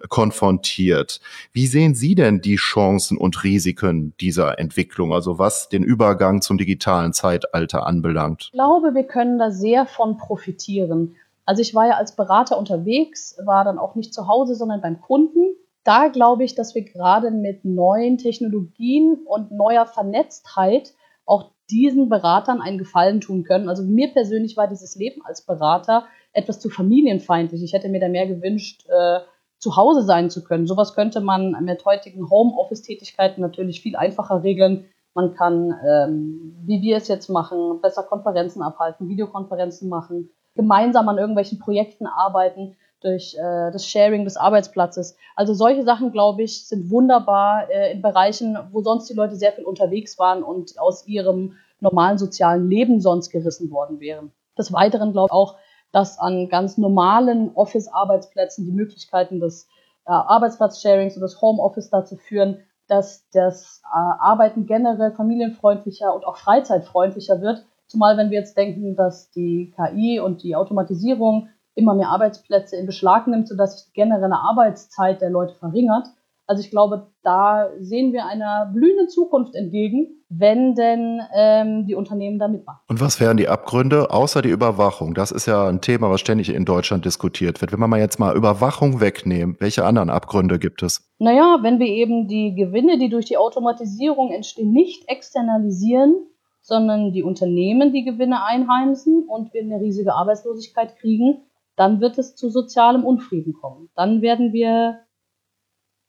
konfrontiert. 0.09 1.21
Wie 1.53 1.67
sehen 1.67 1.95
Sie 1.95 2.15
denn 2.15 2.41
die 2.41 2.57
Chancen 2.57 3.19
und 3.19 3.43
Risiken 3.43 4.15
dieser 4.21 4.59
Entwicklung, 4.59 5.13
also 5.13 5.39
was 5.39 5.69
den 5.69 5.83
Übergang 5.83 6.43
zum 6.43 6.59
digitalen 6.59 7.13
Zeitalter 7.13 7.87
anbelangt? 7.87 8.45
Ich 8.45 8.53
glaube, 8.53 8.95
wir 8.95 9.05
können 9.05 9.39
da 9.39 9.51
sehr 9.51 9.87
von 9.87 10.17
profitieren. 10.17 11.17
Also 11.45 11.63
ich 11.63 11.75
war 11.75 11.87
ja 11.87 11.95
als 11.95 12.15
Berater 12.15 12.59
unterwegs, 12.59 13.39
war 13.45 13.65
dann 13.65 13.79
auch 13.79 13.95
nicht 13.95 14.13
zu 14.13 14.29
Hause, 14.29 14.55
sondern 14.55 14.83
beim 14.83 15.01
Kunden. 15.01 15.57
Da 15.83 16.09
glaube 16.09 16.45
ich, 16.45 16.55
dass 16.55 16.75
wir 16.75 16.85
gerade 16.85 17.31
mit 17.31 17.65
neuen 17.65 18.19
Technologien 18.19 19.21
und 19.25 19.51
neuer 19.51 19.87
Vernetztheit 19.87 20.93
auch 21.25 21.53
diesen 21.71 22.09
Beratern 22.09 22.61
einen 22.61 22.79
Gefallen 22.79 23.21
tun 23.21 23.45
können. 23.45 23.69
Also 23.69 23.83
mir 23.83 24.13
persönlich 24.13 24.57
war 24.57 24.69
dieses 24.69 24.97
Leben 24.97 25.21
als 25.25 25.43
Berater 25.43 26.07
etwas 26.33 26.61
zu 26.61 26.71
familienfeindlich. 26.71 27.63
Ich 27.63 27.73
hätte 27.73 27.89
mir 27.89 28.01
da 28.01 28.09
mehr 28.09 28.27
gewünscht, 28.27 28.87
äh, 28.89 29.21
zu 29.59 29.77
Hause 29.77 30.03
sein 30.03 30.31
zu 30.31 30.45
können. 30.45 30.67
Sowas 30.67 30.95
könnte 30.95 31.21
man 31.21 31.57
mit 31.65 31.85
heutigen 31.85 32.31
Homeoffice-Tätigkeiten 32.31 33.41
natürlich 33.41 33.81
viel 33.81 33.97
einfacher 33.97 34.43
regeln. 34.43 34.87
Man 35.15 35.35
kann, 35.35 35.75
ähm, 35.87 36.57
wie 36.65 36.81
wir 36.81 36.97
es 36.97 37.09
jetzt 37.09 37.29
machen, 37.29 37.81
besser 37.83 38.05
Konferenzen 38.05 38.63
abhalten, 38.63 39.09
Videokonferenzen 39.09 39.89
machen, 39.89 40.31
gemeinsam 40.55 41.09
an 41.09 41.19
irgendwelchen 41.19 41.59
Projekten 41.59 42.07
arbeiten 42.07 42.77
durch 43.01 43.37
äh, 43.37 43.71
das 43.71 43.87
Sharing 43.87 44.25
des 44.25 44.37
Arbeitsplatzes. 44.37 45.17
Also 45.37 45.55
solche 45.55 45.85
Sachen, 45.85 46.13
glaube 46.13 46.43
ich, 46.43 46.67
sind 46.67 46.91
wunderbar 46.91 47.71
äh, 47.71 47.93
in 47.93 48.03
Bereichen, 48.03 48.59
wo 48.73 48.83
sonst 48.83 49.09
die 49.09 49.15
Leute 49.15 49.37
sehr 49.37 49.53
viel 49.53 49.65
unterwegs 49.65 50.19
waren 50.19 50.43
und 50.43 50.79
aus 50.79 51.07
ihrem 51.07 51.57
normalen 51.81 52.19
sozialen 52.19 52.69
Leben 52.69 53.01
sonst 53.01 53.31
gerissen 53.31 53.71
worden 53.71 54.01
wären. 54.01 54.33
Des 54.57 54.73
Weiteren 54.73 55.13
glaube 55.13 55.29
ich 55.29 55.33
auch, 55.33 55.57
dass 55.93 56.19
an 56.19 56.49
ganz 56.49 56.77
normalen 56.77 57.55
Office-Arbeitsplätzen 57.55 58.65
die 58.65 58.73
Möglichkeiten 58.73 59.41
des 59.41 59.69
äh, 60.07 60.11
Arbeitsplatz-Sharings 60.11 61.15
und 61.15 61.23
des 61.23 61.41
Homeoffice 61.41 61.91
dazu 61.91 62.17
führen, 62.17 62.59
dass 62.89 63.29
das 63.31 63.83
äh, 63.85 63.97
Arbeiten 63.97 64.67
generell 64.67 65.13
familienfreundlicher 65.13 66.15
und 66.15 66.27
auch 66.27 66.37
freizeitfreundlicher 66.37 67.41
wird. 67.41 67.65
Zumal 67.87 68.17
wenn 68.17 68.31
wir 68.31 68.39
jetzt 68.39 68.57
denken, 68.57 68.97
dass 68.97 69.31
die 69.31 69.73
KI 69.77 70.21
und 70.21 70.43
die 70.43 70.57
Automatisierung 70.57 71.49
immer 71.79 71.95
mehr 71.95 72.09
Arbeitsplätze 72.11 72.77
in 72.77 72.87
Beschlag 72.87 73.27
nimmt, 73.27 73.49
sodass 73.49 73.79
sich 73.79 73.87
die 73.87 73.93
generelle 74.01 74.37
Arbeitszeit 74.37 75.21
der 75.21 75.31
Leute 75.31 75.55
verringert. 75.55 76.09
Also 76.49 76.63
ich 76.63 76.71
glaube, 76.71 77.09
da 77.23 77.69
sehen 77.79 78.15
wir 78.15 78.25
einer 78.25 78.71
blühenden 78.73 79.11
Zukunft 79.11 79.55
entgegen, 79.55 80.25
wenn 80.31 80.75
denn 80.75 81.21
ähm, 81.35 81.87
die 81.87 81.95
Unternehmen 81.95 82.39
da 82.39 82.49
mitmachen. 82.49 82.81
Und 82.89 83.03
was 83.03 83.21
wären 83.21 83.37
die 83.37 83.49
Abgründe 83.49 84.11
außer 84.11 84.41
die 84.41 84.49
Überwachung? 84.49 85.13
Das 85.13 85.31
ist 85.31 85.45
ja 85.45 85.69
ein 85.69 85.83
Thema, 85.83 86.09
was 86.09 86.21
ständig 86.21 86.49
in 86.49 86.65
Deutschland 86.65 87.05
diskutiert 87.05 87.61
wird. 87.61 87.73
Wenn 87.73 87.81
wir 87.81 87.87
mal 87.87 88.01
jetzt 88.01 88.19
mal 88.19 88.35
Überwachung 88.35 89.01
wegnehmen, 89.01 89.57
welche 89.61 89.85
anderen 89.85 90.09
Abgründe 90.09 90.59
gibt 90.59 90.83
es? 90.83 91.13
Naja, 91.19 91.59
wenn 91.61 91.79
wir 91.81 91.87
eben 91.87 92.29
die 92.29 92.55
Gewinne, 92.55 92.99
die 92.99 93.11
durch 93.11 93.27
die 93.27 93.37
Automatisierung 93.37 94.33
entstehen, 94.33 94.73
nicht 94.73 95.07
externalisieren, 95.07 96.15
sondern 96.63 97.13
die 97.13 97.23
Unternehmen 97.23 97.93
die 97.93 98.05
Gewinne 98.05 98.45
einheimsen 98.45 99.25
und 99.29 99.53
wir 99.53 99.63
eine 99.63 99.81
riesige 99.81 100.15
Arbeitslosigkeit 100.15 100.97
kriegen, 100.97 101.43
dann 101.79 102.01
wird 102.01 102.19
es 102.19 102.35
zu 102.35 102.51
sozialem 102.51 103.05
Unfrieden 103.05 103.53
kommen. 103.53 103.89
Dann 103.95 104.21
werden 104.21 104.53
wir, 104.53 105.07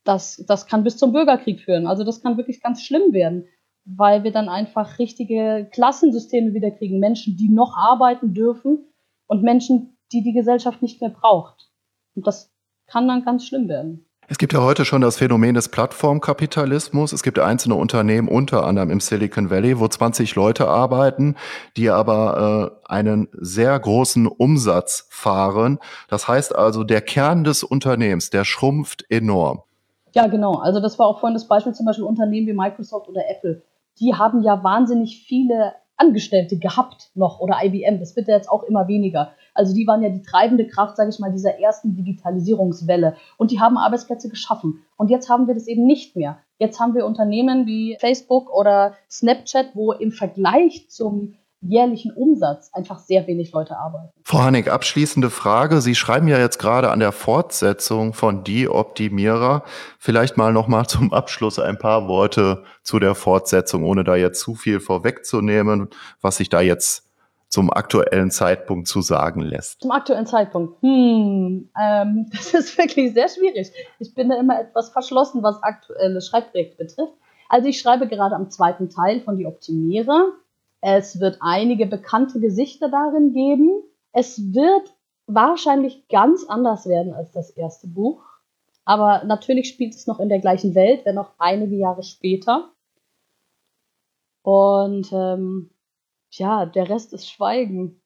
das, 0.04 0.44
das 0.48 0.66
kann 0.66 0.84
bis 0.84 0.98
zum 0.98 1.14
Bürgerkrieg 1.14 1.62
führen. 1.62 1.86
Also 1.86 2.04
das 2.04 2.22
kann 2.22 2.38
wirklich 2.38 2.62
ganz 2.62 2.82
schlimm 2.82 3.14
werden, 3.14 3.46
weil 3.86 4.24
wir 4.24 4.32
dann 4.32 4.50
einfach 4.50 4.98
richtige 4.98 5.70
Klassensysteme 5.72 6.56
wieder 6.56 6.72
kriegen. 6.72 7.00
Menschen, 7.00 7.38
die 7.38 7.50
noch 7.50 7.78
arbeiten 7.78 8.34
dürfen 8.34 8.88
und 9.28 9.44
Menschen, 9.44 9.96
die 10.12 10.24
die 10.24 10.34
Gesellschaft 10.34 10.82
nicht 10.82 11.02
mehr 11.02 11.12
braucht. 11.12 11.70
Und 12.16 12.26
das 12.26 12.52
kann 12.88 13.08
dann 13.08 13.24
ganz 13.24 13.46
schlimm 13.46 13.70
werden. 13.70 14.09
Es 14.32 14.38
gibt 14.38 14.54
ja 14.54 14.62
heute 14.62 14.86
schon 14.86 15.02
das 15.02 15.18
Phänomen 15.18 15.56
des 15.56 15.70
Plattformkapitalismus. 15.70 17.14
Es 17.14 17.24
gibt 17.24 17.40
einzelne 17.40 17.74
Unternehmen, 17.74 18.28
unter 18.28 18.64
anderem 18.64 18.92
im 18.92 19.00
Silicon 19.00 19.50
Valley, 19.50 19.80
wo 19.80 19.88
20 19.88 20.36
Leute 20.36 20.68
arbeiten, 20.68 21.36
die 21.78 21.90
aber 21.90 22.78
äh, 22.86 22.92
einen 22.92 23.28
sehr 23.34 23.78
großen 23.80 24.28
Umsatz 24.28 25.08
fahren. 25.10 25.80
Das 26.10 26.28
heißt 26.28 26.56
also, 26.56 26.84
der 26.84 27.02
Kern 27.02 27.44
des 27.44 27.64
Unternehmens, 27.64 28.30
der 28.30 28.46
schrumpft 28.46 29.04
enorm. 29.10 29.64
Ja, 30.14 30.28
genau. 30.28 30.58
Also 30.58 30.80
das 30.80 31.00
war 31.00 31.08
auch 31.08 31.22
vorhin 31.22 31.34
das 31.34 31.48
Beispiel 31.48 31.74
zum 31.74 31.88
Beispiel 31.88 32.06
Unternehmen 32.06 32.46
wie 32.46 32.54
Microsoft 32.54 33.10
oder 33.10 33.24
Apple. 33.32 33.64
Die 34.00 34.14
haben 34.14 34.44
ja 34.44 34.64
wahnsinnig 34.64 35.26
viele 35.28 35.74
Angestellte 35.98 36.60
gehabt 36.60 37.10
noch 37.16 37.40
oder 37.40 37.64
IBM. 37.64 38.00
Das 38.00 38.16
wird 38.16 38.28
ja 38.28 38.36
jetzt 38.36 38.50
auch 38.50 38.62
immer 38.62 38.88
weniger. 38.88 39.32
Also 39.60 39.74
die 39.76 39.86
waren 39.86 40.02
ja 40.02 40.08
die 40.08 40.22
treibende 40.22 40.66
Kraft, 40.66 40.96
sage 40.96 41.10
ich 41.10 41.20
mal, 41.20 41.34
dieser 41.34 41.60
ersten 41.60 41.94
Digitalisierungswelle. 41.94 43.18
Und 43.36 43.52
die 43.52 43.60
haben 43.60 43.78
Arbeitsplätze 43.78 44.30
geschaffen. 44.30 44.86
Und 44.96 45.10
jetzt 45.10 45.30
haben 45.30 45.48
wir 45.48 45.54
das 45.54 45.68
eben 45.68 45.86
nicht 45.86 46.16
mehr. 46.16 46.40
Jetzt 46.60 46.80
haben 46.80 46.96
wir 46.96 47.06
Unternehmen 47.06 47.66
wie 47.66 47.98
Facebook 48.00 48.50
oder 48.54 48.94
Snapchat, 49.12 49.76
wo 49.76 49.92
im 49.92 50.14
Vergleich 50.14 50.88
zum 50.90 51.36
jährlichen 51.62 52.14
Umsatz 52.14 52.70
einfach 52.72 53.00
sehr 53.00 53.28
wenig 53.28 53.52
Leute 53.52 53.78
arbeiten. 53.78 54.14
Frau 54.24 54.40
Hannig, 54.40 54.72
abschließende 54.72 55.30
Frage. 55.30 55.82
Sie 55.82 55.94
schreiben 55.94 56.30
ja 56.30 56.40
jetzt 56.40 56.58
gerade 56.58 56.90
an 56.90 57.02
der 57.02 57.12
Fortsetzung 57.12 58.14
von 58.14 58.46
Die 58.46 58.70
Optimierer. 58.70 59.64
Vielleicht 59.98 60.38
mal 60.38 60.54
nochmal 60.54 60.88
zum 60.88 61.12
Abschluss 61.12 61.60
ein 61.60 61.78
paar 61.78 62.08
Worte 62.08 62.64
zu 62.82 63.00
der 63.00 63.14
Fortsetzung, 63.14 63.84
ohne 63.84 64.06
da 64.06 64.16
jetzt 64.16 64.40
zu 64.40 64.56
viel 64.56 64.80
vorwegzunehmen, 64.80 65.90
was 66.22 66.38
sich 66.38 66.48
da 66.48 66.62
jetzt 66.62 67.09
zum 67.50 67.72
aktuellen 67.72 68.32
Zeitpunkt 68.32 68.88
zu 68.88 69.02
sagen 69.02 69.42
lässt? 69.42 69.82
Zum 69.82 69.92
aktuellen 69.92 70.28
Zeitpunkt? 70.28 70.82
Hm, 70.82 71.70
ähm, 71.80 72.30
das 72.32 72.54
ist 72.54 72.78
wirklich 72.78 73.14
sehr 73.14 73.28
schwierig. 73.28 73.72
Ich 74.00 74.14
bin 74.14 74.30
da 74.30 74.40
immer 74.40 74.60
etwas 74.62 74.90
verschlossen, 74.92 75.44
was 75.44 75.62
aktuelle 75.64 76.22
Schreibprojekte 76.22 76.78
betrifft. 76.78 77.14
Also 77.50 77.68
ich 77.68 77.80
schreibe 77.80 78.08
gerade 78.08 78.36
am 78.36 78.52
zweiten 78.52 78.90
Teil 78.90 79.22
von 79.22 79.38
Die 79.38 79.48
Optimierer. 79.48 80.34
Es 80.82 81.20
wird 81.20 81.40
einige 81.42 81.88
bekannte 81.88 82.40
Gesichter 82.40 82.90
darin 82.90 83.34
geben. 83.34 83.84
Es 84.14 84.54
wird 84.54 84.94
wahrscheinlich 85.26 86.08
ganz 86.08 86.46
anders 86.48 86.88
werden 86.88 87.14
als 87.14 87.32
das 87.32 87.50
erste 87.50 87.88
Buch. 87.88 88.24
Aber 88.86 89.24
natürlich 89.24 89.70
spielt 89.70 89.94
es 89.94 90.08
noch 90.08 90.20
in 90.20 90.30
der 90.30 90.40
gleichen 90.40 90.74
Welt, 90.76 91.06
wenn 91.06 91.18
auch 91.18 91.32
einige 91.38 91.76
Jahre 91.76 92.04
später. 92.04 92.72
Und 94.42 95.12
ähm, 95.12 95.72
ja, 96.32 96.66
der 96.66 96.90
Rest 96.90 97.14
ist 97.14 97.30
Schweigen. 97.30 98.02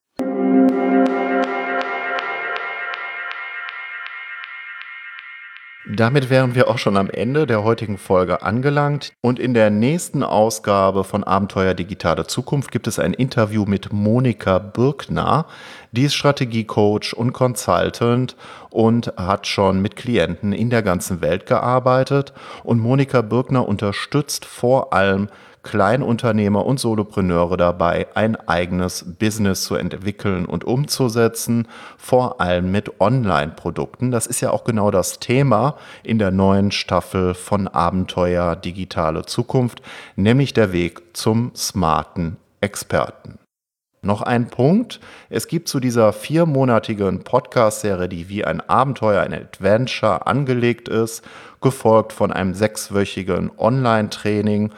Damit 5.86 6.30
wären 6.30 6.56
wir 6.56 6.70
auch 6.70 6.78
schon 6.78 6.96
am 6.96 7.10
Ende 7.10 7.46
der 7.46 7.64
heutigen 7.64 7.98
Folge 7.98 8.42
angelangt. 8.42 9.12
Und 9.22 9.38
in 9.38 9.54
der 9.54 9.70
nächsten 9.70 10.24
Ausgabe 10.24 11.04
von 11.04 11.26
Abenteuer 11.26 11.74
Digitale 11.74 12.26
Zukunft 12.26 12.72
gibt 12.72 12.88
es 12.88 13.00
ein 13.00 13.14
Interview 13.14 13.66
mit 13.66 13.92
Monika 13.92 14.60
Birkner. 14.60 15.46
Die 15.92 16.04
ist 16.04 16.16
Strategiecoach 16.16 17.14
und 17.14 17.34
Consultant 17.34 18.38
und 18.70 19.14
hat 19.18 19.46
schon 19.46 19.82
mit 19.82 19.98
Klienten 19.98 20.54
in 20.54 20.70
der 20.70 20.84
ganzen 20.84 21.20
Welt 21.22 21.46
gearbeitet. 21.46 22.34
Und 22.64 22.80
Monika 22.80 23.22
Birkner 23.22 23.68
unterstützt 23.68 24.46
vor 24.46 24.94
allem 24.94 25.28
Kleinunternehmer 25.64 26.66
und 26.66 26.80
Solopreneure 26.80 27.58
dabei, 27.58 28.08
ein 28.14 28.36
eigenes 28.36 29.16
Business 29.18 29.64
zu 29.64 29.76
entwickeln 29.76 30.46
und 30.46 30.66
umzusetzen, 30.66 31.68
vor 31.98 32.42
allem 32.42 32.72
mit 32.72 33.00
Online-Produkten. 33.00 34.12
Das 34.12 34.28
ist 34.28 34.42
ja 34.42 34.52
auch 34.52 34.66
genau 34.66 34.92
das 34.92 35.20
Thema 35.20 35.76
in 36.04 36.20
der 36.20 36.32
neuen 36.32 36.72
Staffel 36.72 37.34
von 37.34 37.68
Abenteuer 37.68 38.56
Digitale 38.56 39.26
Zukunft, 39.26 39.82
nämlich 40.16 40.54
der 40.54 40.74
Weg 40.74 41.02
zum 41.14 41.52
smarten 41.56 42.38
Experten. 42.62 43.40
Noch 44.06 44.22
ein 44.22 44.48
Punkt. 44.48 45.00
Es 45.30 45.48
gibt 45.48 45.70
zu 45.70 45.80
dieser 45.80 46.12
viermonatigen 46.12 47.24
Podcast-Serie, 47.24 48.10
die 48.10 48.28
wie 48.28 48.44
ein 48.44 48.60
Abenteuer, 48.60 49.22
ein 49.22 49.34
Adventure 49.34 50.28
angelegt 50.28 50.90
ist, 50.90 51.24
gefolgt 51.62 52.12
von 52.12 52.34
einem 52.34 52.54
sechswöchigen 52.54 53.50
Online-Training, 53.58 54.74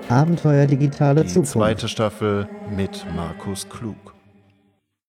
Abenteuer 0.10 0.66
digitale 0.68 1.24
Die 1.24 1.28
Zukunft. 1.30 1.54
zweite 1.54 1.88
Staffel 1.88 2.48
mit 2.76 3.06
Markus 3.16 3.68
Klug. 3.70 4.13